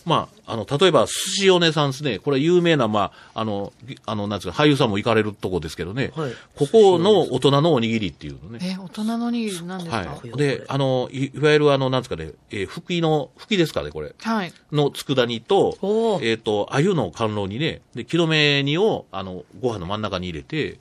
[0.06, 1.12] まあ、あの、例えば、寿
[1.46, 2.20] 司おねさんですね。
[2.20, 6.12] これ有名な、まあ、あの、ぎあの、なんですか、俳優さんも行かれるとこですけどね。
[6.16, 8.60] はいここの大人のおにぎりっていうのね。
[8.62, 9.98] え、大人のおにぎりなんですか？
[9.98, 10.38] はい。
[10.38, 14.14] で、あの、いいわゆるあの、なんですかね、えー、吹きの、吹きですかね、これ。
[14.22, 14.54] はい。
[14.72, 20.78] の佃煮とえっ、と、鮎の甘露煮ね、で、木の芽煮を、あの、ご飯の真ん中に入れて、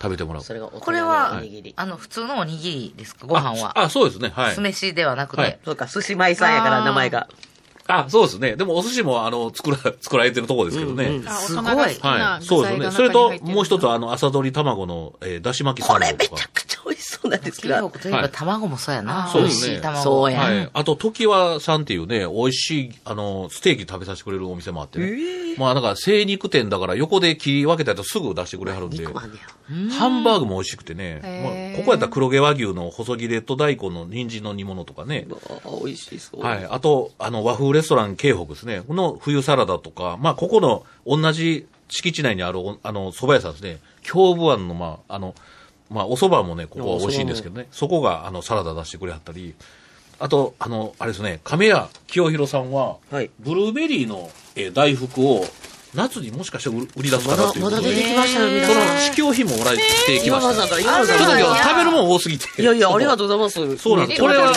[0.00, 0.42] 食べてもらう。
[0.42, 1.74] これはおにぎり、。
[1.76, 3.26] あの、普通のおにぎりですか？
[3.26, 3.78] ご飯は。
[3.78, 4.30] あ、あそうですね。
[4.34, 4.60] はい酢。
[4.62, 5.42] 飯ではなくて。
[5.42, 7.28] はいそうか、寿司舞さんやから名前が。
[7.88, 8.56] あ、そうですね。
[8.56, 11.04] でもお寿司も、あの、作ら、 作られてるところですけどね。
[11.04, 12.40] うんうんあすごいはい。
[12.40, 12.90] 具そうですね。
[12.90, 16.36] それと、もう一つ、あの、朝取り卵の、えー、だし巻きサこれンドとか。
[16.36, 17.74] めちゃくちゃ美味しそうなんですけど。
[17.74, 19.12] 中国といえばはい卵もそうやな。
[19.12, 20.02] 美味そうですねしい卵。
[20.02, 20.70] そうやはい。
[20.72, 25.56] あと、時和さんっていうね、美味しい、あの、ステーキ食べさせてくれるお店もあってね。
[25.58, 28.98] まあ、なんか、精肉店だから横で切り分けたやつすぐ出してくれはるんで。
[28.98, 29.38] 肉まんね
[29.98, 31.20] ハンバーグも美味しくてね。
[31.22, 35.26] まあここやったら黒毛和牛の細切れと大根の人参の煮物とかね。
[35.84, 36.42] 美味しそう。
[36.42, 36.64] はい。
[36.64, 38.82] あと、あの、和風レストラン京北ですね。
[38.86, 43.78] この冬サラダとか、まあ、ここの同じ敷地内にあるお、あの、蕎麦屋さんですね。
[44.02, 45.34] 京武庵の、まあ、あの、
[45.90, 47.66] まあ、お蕎麦もね、ここは美味しいんですけどね。
[47.70, 49.54] そこが、あの、サラダ出してくれはったり。
[50.18, 55.44] あと、あの、あれですね、亀屋清弘さんは、はいブルーベリーの、えー大福を、
[55.96, 58.80] 夏にもしかして売売り出すかなっていうまだ、出てきましたよ、皆その。
[58.98, 59.80] 試供品ももらって
[60.20, 60.54] きました。
[60.54, 60.80] ちょっと。
[60.80, 62.62] 今日食べるもん多すぎて。
[62.62, 63.76] いやいや、ありがとうございます。
[63.78, 64.54] そうなんですえこれは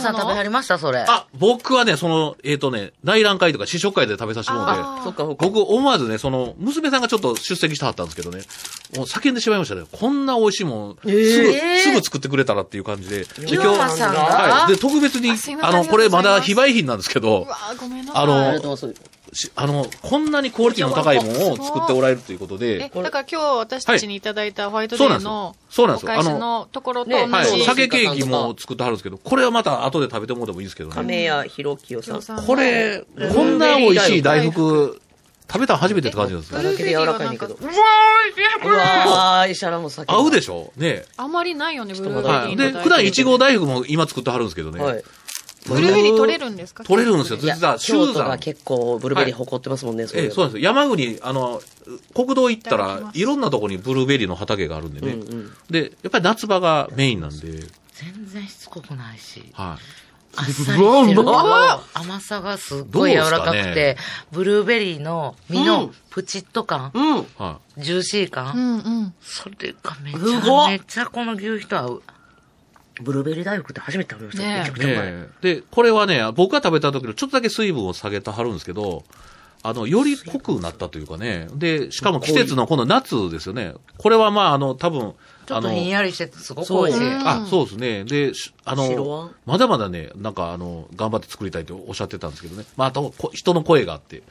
[0.00, 1.04] さん食べはりましたそれ。
[1.06, 5.22] あ、僕はね、その、えっ、とね、内覧会とか試食会で食べさせてもらって。
[5.38, 8.42] 僕思わずね、その、娘さんがちょっと出席してはったんですけどね、
[8.96, 9.82] もう叫んでしまいましたね。
[9.90, 13.24] こんな美味しいもん、すぐ、えーすぐ作ってくれたらっていう感じで。
[13.24, 14.72] で岩間さんがはい。
[14.72, 17.46] で、特別にあの、これまだ非売品なんですけど。
[18.12, 18.60] あの
[19.54, 27.64] あの、こんなにクオリティの高いものを作っておられるということで、え、だから今日私たちにいただいたホワイトデそうなんですよーのそうなんですよお返しのところと同ねはい、じ。
[27.64, 30.94] 鮭ケーキも作ってはるんですけど、これはまた後で食べてもらってもいいんですけどね。
[30.94, 32.44] 亀屋弘清さん。
[32.44, 33.04] これ、
[33.34, 35.00] こんな美味しい大福、
[35.48, 36.76] 食べたの初めてって感じなんですよだ。
[36.76, 37.54] けで柔らかいねんけど。
[37.54, 37.74] ブルー
[38.36, 40.08] ベリーはなんかうわー、石原も先。
[40.08, 40.72] 合うでしょ？
[40.76, 42.56] ねあんまりないよね、ブルーベリはい。
[42.56, 42.82] で、ーの大福。
[42.84, 45.02] 普段いちご大福も今作ってはるんですけどね。
[45.68, 45.82] はい。
[45.82, 46.84] ブルーベリー取れるんですか？
[46.84, 47.38] 取れるんですよ。
[47.38, 48.38] 実は、シュ京ーザン。
[48.38, 50.64] 結構ブルーベリー誇ってますもんね、ええ、そうなんですよ。
[50.64, 51.60] 山国、あの、
[52.14, 55.12] 国道行ったらいろんなとこにブルーベリーの畑があるんでね。
[55.12, 57.50] うんうんで、やっぱり夏場がメインなんで、
[57.92, 59.44] 全然しつこくないし。
[59.52, 59.82] はい。
[60.36, 60.82] あっさり
[61.92, 63.96] 甘さがすっごい柔らかくて、
[64.30, 67.26] ブルーベリーの実うのんプチッと感、うん。
[67.36, 69.14] はジューシーう感、んうん。
[69.20, 72.02] それがめちゃめちゃこの牛皮と合う。
[73.00, 74.44] ブルーベリー大福って初めて食べました。
[74.44, 74.80] ねえめちゃくい。
[74.80, 75.12] ちゃうまい。
[75.12, 79.04] ねえで、これはね、僕が食べた時のちょっとだけ水分を下げてはるんですけど、
[79.62, 81.46] あの、より濃くなったというかね。
[81.54, 83.74] で、しかも季節のこの夏ですよね。
[83.98, 85.14] これはまあ、あの、多分、あの
[85.46, 86.98] ちょっとひんやりしててすごく美味しい。
[87.00, 88.04] そうあ、そうですね。
[88.04, 92.64] で、しあの、まだまだね、なんかあの、頑張って作りたいとおっしゃってたんですけどね。
[92.76, 94.22] まあ、あと、こ人の声があって。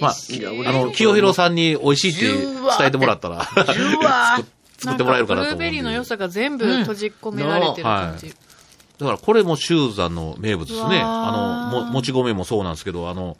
[0.00, 4.44] まあ、あの、清弘さんに美味しいって伝えてもらったら、ジュワー
[4.80, 5.64] 作ってもらえるかなと思うんで。
[5.64, 8.28] ブルーベリーの良さが全部閉じ込められてる感じ。
[8.28, 11.00] だからこれもシ山の名物ですね。
[11.02, 13.36] あの、も、もち米もそうなんですけど、あの、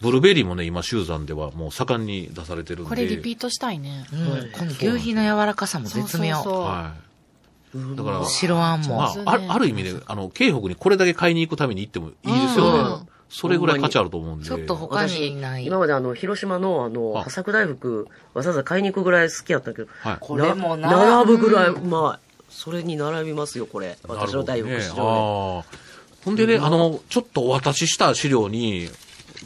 [0.00, 2.88] ブルーベリーもね、今、シ山ではもう盛んに出されてるんで。
[2.88, 4.06] これリピートしたいね。
[4.12, 6.36] うんこの牛皮の柔らかさも絶妙。
[6.36, 7.96] そうそうそうはい。
[7.96, 8.96] だから、白あんも。
[8.96, 13.06] まあ、あるある意味で、あの、京北にこれだけ買いに行くために行ってもいいですよね。
[13.34, 14.46] うんそれぐらい価値あると思うんで。
[14.46, 15.66] ちょっと他にない。
[15.66, 20.16] 今まであの、広島のあの、あ破作大福、わざわざ買いに行くぐらい好きやったけど、はい。
[20.20, 22.24] これもな並ぶぐらいうまい。
[22.48, 23.98] それに並びますよ、これ。
[24.06, 28.88] 私の大福市場ほどねあーほんでね、あの、ちょっとお渡しした資料に、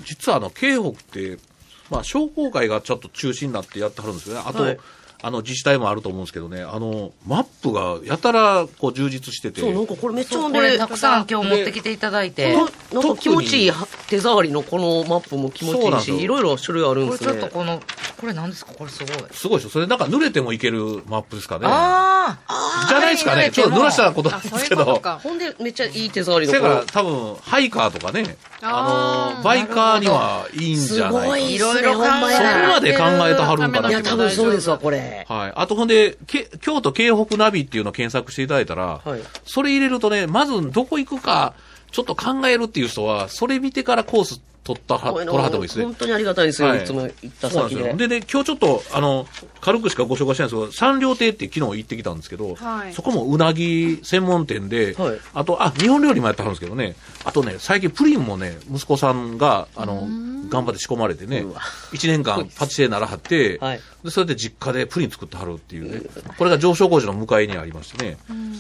[0.04, 1.38] 実はあの、京北って、
[1.90, 4.42] まあ、商工会がちょっと中心になってやってはるんですよね。
[4.44, 4.78] あと、はい
[5.20, 9.60] あの、自治体もあると思うんですけどね、あの、マップがやたら、こう、充実してて。
[9.60, 9.66] で。
[9.66, 12.54] そう、なんかこれめっちゃこれたくさん今日持ってきていただいて。
[12.54, 13.72] このなんか気持ちいい
[14.06, 17.50] 手触りのこのマップも気持ちいいし、いろいろ種類あるんこれちょっですね。
[17.50, 17.80] とこの、
[18.20, 18.72] これ何ですか？
[18.74, 19.16] これすごい。
[19.32, 21.66] すごいでしょそれなんか濡れてもいけるマップですかね。
[21.68, 23.50] ああじゃないですかね。
[23.50, 24.84] ちょっと濡らしたことなんですけど。
[24.84, 25.20] ことか。
[25.22, 31.38] ほんで、めっちゃいい手触りのせやこのから多分、ハイカーとかね、あの、バイカーにはいいんじゃないか。
[31.38, 35.07] いいろいろ考えそこやまで考えてはるんかなっいや、て多分そうですわ、これ。
[35.28, 35.52] はい。
[35.54, 41.54] あとほんで、け京都京北ナビっていうのを検索していただいたら、はいそれ入れるとね、まずどこ行くか、
[41.90, 45.86] ちょっと考えるっていう人は、それ見てからコース取ったは、取らはってもいいですね。
[45.86, 45.94] 本。
[45.94, 46.82] 当にありがたいですよ、はい。
[46.82, 47.10] いつも行っ
[47.40, 47.50] た先で。
[47.50, 47.96] そうなんですよ。
[47.96, 49.26] でね、今日ちょっと、あの、
[49.62, 52.92] 軽くしかご紹介してないんですけど、三両亭って昨日行ってきたんですけど、はい。
[52.92, 55.18] そこもうなぎ専門店で、はい。
[55.32, 60.06] あと、あ、日本料理もやってはるんですけどね、あとね、最近プリンもね、息子さんが、あの、
[60.50, 61.60] 頑張って仕込まれてねうわ、
[61.92, 63.80] 一年間パティシエならはって、はい。
[64.04, 66.02] で、それで実家でプリン作ってはるっていうね、
[66.36, 68.18] これが上昇工事の向かいにありましてね、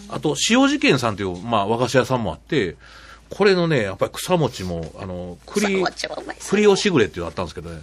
[0.08, 2.76] あと、塩事件さんという、まあ、和菓子屋さんもあって、
[3.30, 5.84] これのね、やっぱり草餅も、あの、栗、
[6.48, 7.80] 栗をしぐれっていうのあったんですけどね。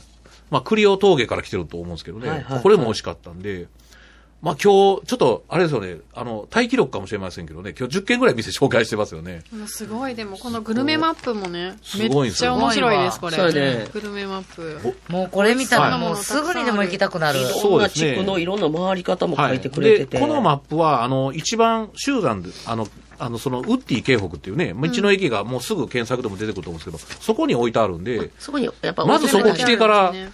[0.50, 2.30] まあ、栗を峠から来てると思うんですけどね。
[2.30, 3.68] はいはいはいこれも美味しかったんで、
[4.46, 9.42] まあ今日、ちょっと、あれですよね、あの、タイ記録かもしれませんけどね、今日10件ぐらい店紹介してますよね。
[9.52, 13.88] もうすごい、でもこのグルメマップもね、すめっごいんですよちゃ面白いです、これ。
[13.92, 14.94] グルメマップ。
[15.08, 17.40] もうこれ見たらはいもうすぐにでも行きたくなる。
[17.40, 20.20] いろんなそうですね地区のいろんな回り方も書いてくでれてて。
[20.20, 22.88] このマップは、あの、一番集団で、あの、
[23.20, 30.32] あの、その、ウッディ京北っていうね、道の駅がもうすぐ検索でも出てくると思うんですけど、そこに置いてあるんで、そこに、やっぱ、まずそこ来てからね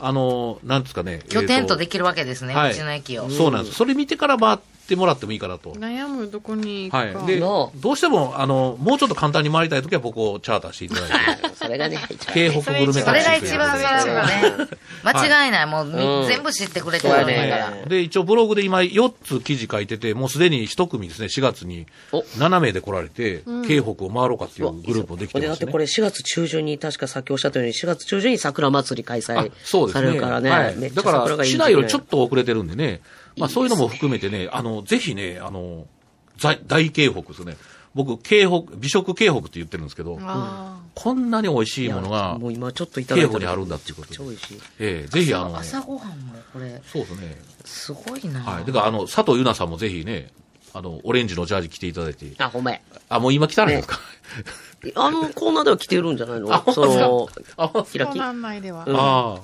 [0.00, 1.20] あの、なんですかね。
[1.28, 3.28] 拠点とでききるわけですね、はい道の駅を。
[3.28, 3.76] そうなんです。
[3.76, 4.58] それ見てから回っ
[4.90, 5.72] てもらってもいいかなと。
[5.72, 7.18] 悩むどこに行くか。
[7.18, 7.26] はい。
[7.26, 11.48] で、のどうしても、あの、もうちょっと簡単に回りたいときは、僕をチャーターしていただいて。
[11.56, 14.68] それがね、一番京北グルメそれがタクシーという一番それはね、
[15.04, 15.66] 間違いない。
[15.66, 17.70] もうみ、うん全部知ってくれてるわけだから。
[17.70, 25.78] ねで、一応ブログで今4つ記事書いてて、もうすでに一組ですね、4月にお7名で来られて、京北を回ろうかっていうグループもできてますねでだってこ。
[25.78, 30.08] れ4月中旬に、確かさっきおっしゃったように、4月中旬に桜祭り開あ催さそうですね。
[30.08, 30.90] れるからね。
[30.94, 33.00] だから、市内よりちょっと遅れてるんでね、
[33.40, 35.86] まあそういうのも含めてね、あの、ぜひね、あの、
[36.38, 37.56] 在大京北ですね。
[37.94, 44.16] 僕、京北、美食京北って言ってるんですけど、あこんなに美味しいものがもう今ちょっといただいた京北にあるんだっていうことで。
[44.16, 44.60] 超美味しい。
[44.78, 47.36] ええぜひあの、朝ごはんもこれ、そうですね。
[47.64, 48.40] すごいな。
[48.42, 48.64] はい。
[48.64, 50.30] だから、あの、佐藤ゆなさんもぜひね、
[50.72, 52.32] あの、オレンジのジャージ着ていただいて。
[52.38, 52.80] あ、ごめん。
[53.08, 53.98] あ、もう今来たらですか、
[54.94, 56.54] あのコーナーでは来てるんじゃないの？
[56.54, 57.68] あその、あ、あ。
[57.82, 58.12] 開き。
[58.12, 58.84] コナン内では。
[58.86, 59.40] うんああ。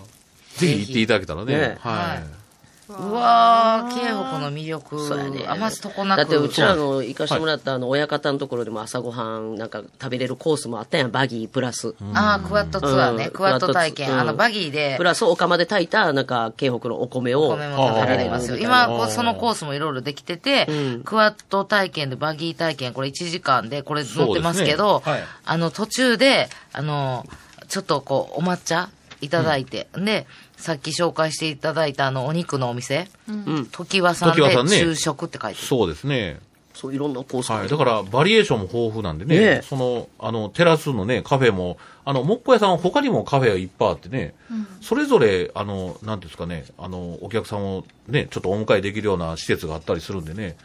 [0.56, 1.52] ぜひ行っていただけたらね。
[1.52, 2.45] ねはい。
[2.88, 5.44] うわー、京北の魅力、そうやね。
[5.48, 6.18] 余すとこなく。
[6.18, 11.94] だってうちらの行かしてもらったあの親方のところでも朝ごはんなんか食べれるコースもあったやん、バギープラス。
[12.14, 13.30] ああ、クワッドツアーね、うん。
[13.32, 14.18] クワッド体験。
[14.18, 14.94] あの、バギーで。
[14.98, 17.48] プ、ラスお釜で炊いたなんか京北のお米を。
[17.48, 18.54] お米も食べれますよ。
[18.54, 21.02] あー今、こうそのコースもいろいろできてて、うん。
[21.02, 25.12] クワッド体験でバギー体験、これ1時間で、これ乗ってますけど、そうですね。
[25.12, 25.24] はい。
[25.44, 27.26] あの、途中で、あの、
[27.68, 30.26] ちょっとこう、お抹茶いただいて、で、
[30.56, 33.66] さっき紹介していただいたあの、お肉のお店、うん。
[33.66, 35.66] 時和さんで常盤さんね昼食って書いてる。
[35.66, 36.40] そうですね。
[36.76, 37.68] そういろんなコースはい。
[37.68, 44.34] だから、バリエーションも豊富なんでね、ねえその、あの、テラスのね、カフェも、あの、木工屋さん他にもカフェがいっぱいあってね、
[44.82, 50.56] それぞれ、あの、なんていうんですかね、あの、お客さんをね、ちょっとお迎えできるような施設があったりするんでね、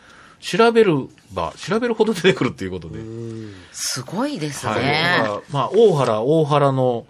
[0.42, 3.00] 調べるば、調べるほど出てくるっていうことで。
[3.72, 4.82] すごいですはい。
[4.84, 5.18] だね。
[5.18, 7.06] から、まあ、大原、大原の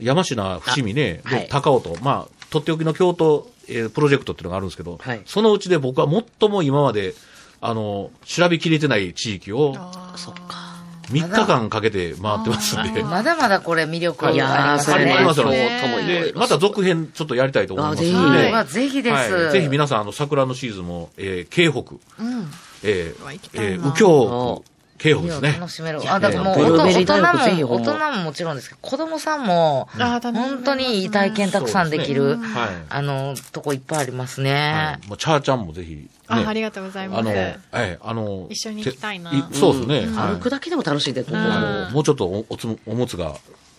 [0.00, 6.08] 山科、伏見ね、ではい高尾と、まあ、とっておきの京都、えープロジェクトっていうのがあるんですけど、はいそのうちで僕は
[6.40, 7.14] 最も今まで、
[7.60, 9.74] あの、調べきれてない地域を
[10.16, 10.72] そっか。
[11.10, 13.02] 3日間かけて回ってますんで。
[13.02, 14.92] まだまだこれ魅力ありますね。
[14.94, 15.50] それね、ありますよ京
[15.82, 16.40] 都もいろいで、ろ。
[16.40, 19.34] また続編ちょっとやりたいと思いますあぜひので、うわぜひです。
[19.34, 21.96] はい、ぜひ皆さん、あの、桜のシーズンも、えー、京北、
[22.84, 24.64] えうわ行きー、えー、右京
[25.02, 25.58] 区、京北いやですね。
[25.60, 26.00] 楽しめる。
[26.06, 29.88] あ、だからもう、大人も、大人ももちろんですけど、子供さんも、
[30.32, 32.68] 本当にいい体験たくさんできる、はい。
[32.88, 35.00] あの、とこいっぱいありますはね。
[35.04, 35.08] い。
[35.08, 36.06] もう、チャーちゃんもぜひ、ね。
[36.28, 37.20] あ、ありがとうございます。
[37.20, 40.16] あの、えあの、一緒に行きたいなてそうですね。
[40.16, 41.90] はい歩くだけでも楽しいで、ここうんも。
[41.90, 43.34] もうちょっとおおつむおむつが、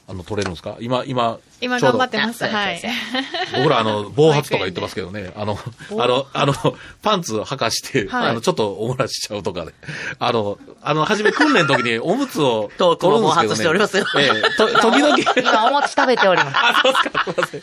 [0.05, 0.75] あの、取れるんですか？
[0.81, 2.43] 今、今、今ちょうど頑張ってます。
[2.45, 2.81] はい。
[3.55, 5.57] 僕ら、あの、暴発とか言ってますけどね、 あの、
[5.91, 6.53] あの、あの、
[7.01, 9.73] パンツ履かして、はいあの、ちょっとおもらしちゃうとかで、
[10.19, 13.79] あの、あの、初め訓練の時に おむつをトーク取も暴るんですけど、ね。
[13.79, 16.57] 発しておりますよええと、時々、今、お餅食べております。
[16.57, 17.61] あ、そうですか、すいません。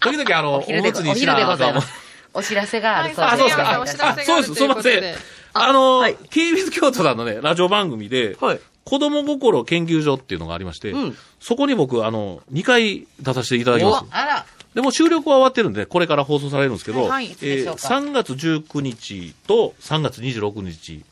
[0.00, 1.88] 時々、あの、おむつにしなあかんもんます。
[2.34, 4.04] お知らせがあるそうはいあ、そうですか。
[4.04, 4.54] はいあそうです。
[4.54, 5.14] すいません
[5.54, 14.04] あの、はい KBS 京都さんのね、ラジオ番組で、はい子供心研究所っていうのがありまして、うんそこに僕、あの、2回出させていただきます。
[14.10, 21.04] あら、でも収録は終わってるんで、これから放送されるんですけど、はいいつでしょうか？3月19日と3月26日、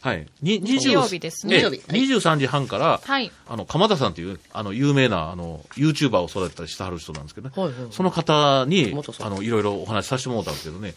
[0.00, 0.26] はい。
[0.42, 3.32] に日曜日ですねええ日曜日はい23時半から、はい。
[3.48, 7.54] あの、鎌田さんっていう、あの、有名な、あの、YouTuber を育てたりしてはる人なんですけどね。
[7.56, 10.94] はいはいその方にあの、いろいろお話しさせてもらったんですけどね、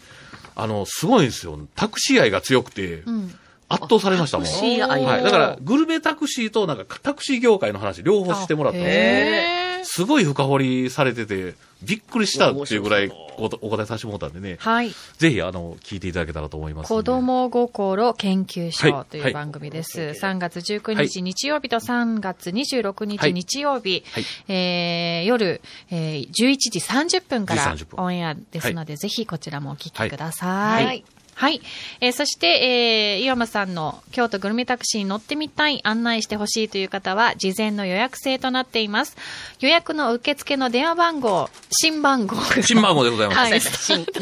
[0.54, 1.58] あの、すごいんですよ。
[1.74, 3.38] タクシー愛が強くて、うん。
[3.68, 4.46] 圧倒されましたもん。
[4.46, 5.22] タクシー愛はい。
[5.22, 14.92] だから、グルメタクシーと、なんか、タクシー業界の話、両方してもらったんですすごい深掘りされてて、びっくりしたっていうぐらいおお答えさせてもらったんでね、はい。
[15.18, 16.88] ぜひ、あの、聞いていただけたらと思います。
[16.88, 20.00] 子供心研究はい所という番組です。
[20.00, 25.60] はい3月19はい日日曜日と3月26はい日日曜日、はいえー夜、
[25.90, 30.84] えー11時30分から11時30分オンエアですので、ぜひこちらもお聞きください。
[30.84, 31.04] はい
[31.38, 31.60] はい。
[32.00, 39.16] えーそして、えー、岩間さんの京都グルメタクシーに乗ってみたい、案内してほしいという方は、事前の予約制となっています。
[39.60, 42.34] 予約の受付の電話番号、新番号。
[42.62, 43.38] 新番号でございます。
[43.38, 43.52] はい。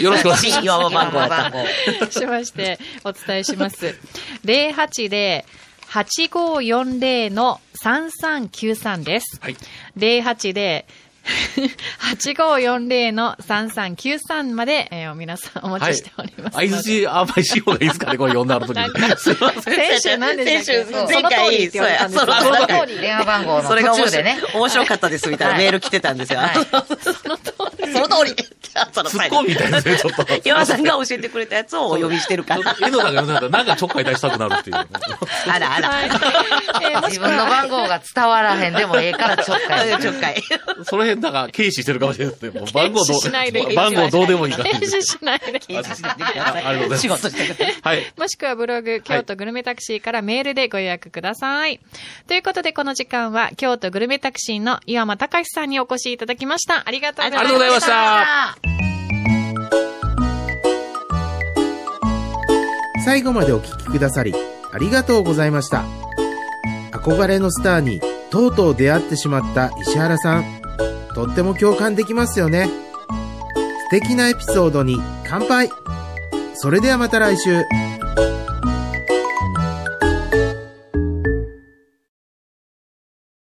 [0.03, 0.51] よろしくお願いします。
[0.51, 1.65] 新岩間番号。
[2.13, 3.99] しまして、お伝えします。
[4.45, 9.39] 080-8540の3393です。
[9.41, 9.57] はい。
[9.97, 10.85] 080
[12.15, 16.55] 8540-3393まで、えー皆さんお待ちしております。
[16.55, 19.17] 相槌あんまりしようがいいですかね、これ読んだあるときなんかに。
[19.17, 19.63] すいません。
[19.63, 22.33] 先週何でしたっけ先週そう前回そうやその
[22.67, 22.99] 通り。
[23.01, 24.39] 電話番号のそれが面白い途中でね。
[24.55, 26.39] 面白かったですみたいなはいメール来てたんですよ。
[26.41, 26.51] はい
[27.93, 28.35] その通り。
[28.93, 30.27] そのツッコミみたいですね、ちょっと。
[30.45, 32.77] 岩さんが教えてくれたやつをお呼びしてるから。
[32.83, 34.85] 江野さんが読んだらなんかちょっかい出したくなるっていうね。
[35.49, 35.91] あらあら。
[37.09, 39.99] 自分の番号が伝わらへんでもええからちょっかい。
[40.01, 40.43] ちょっかい。
[40.85, 42.51] その辺なんか軽視してるかもしれないですね。
[42.61, 44.65] もう番号ど編集しないでう、番号どうでもいいから。
[44.65, 45.53] 編集しないで。
[45.53, 46.73] ないであ。
[46.77, 47.75] りがとうございます仕事してください。
[47.83, 48.13] はい。
[48.17, 51.81] もしくはブログ、京都グルメタクシーからメールでご予約ください。
[52.27, 56.83] ということで、この時間は、京都グルメタクシーの岩間隆さんにお越しいただきました。
[56.87, 57.41] ありがとうございました。
[57.41, 57.87] ありがとうございまし
[58.63, 58.77] た。
[63.05, 64.35] 最後までお聞きくださり、
[64.73, 65.85] ありがとうございました。
[66.93, 68.01] 憧れのスターに
[68.31, 70.56] とうとう出会ってしまった石原さん。
[71.17, 72.69] とっても共感できますよね。
[73.89, 75.71] 素敵なエピソードに乾杯
[76.55, 77.63] それではまた来週。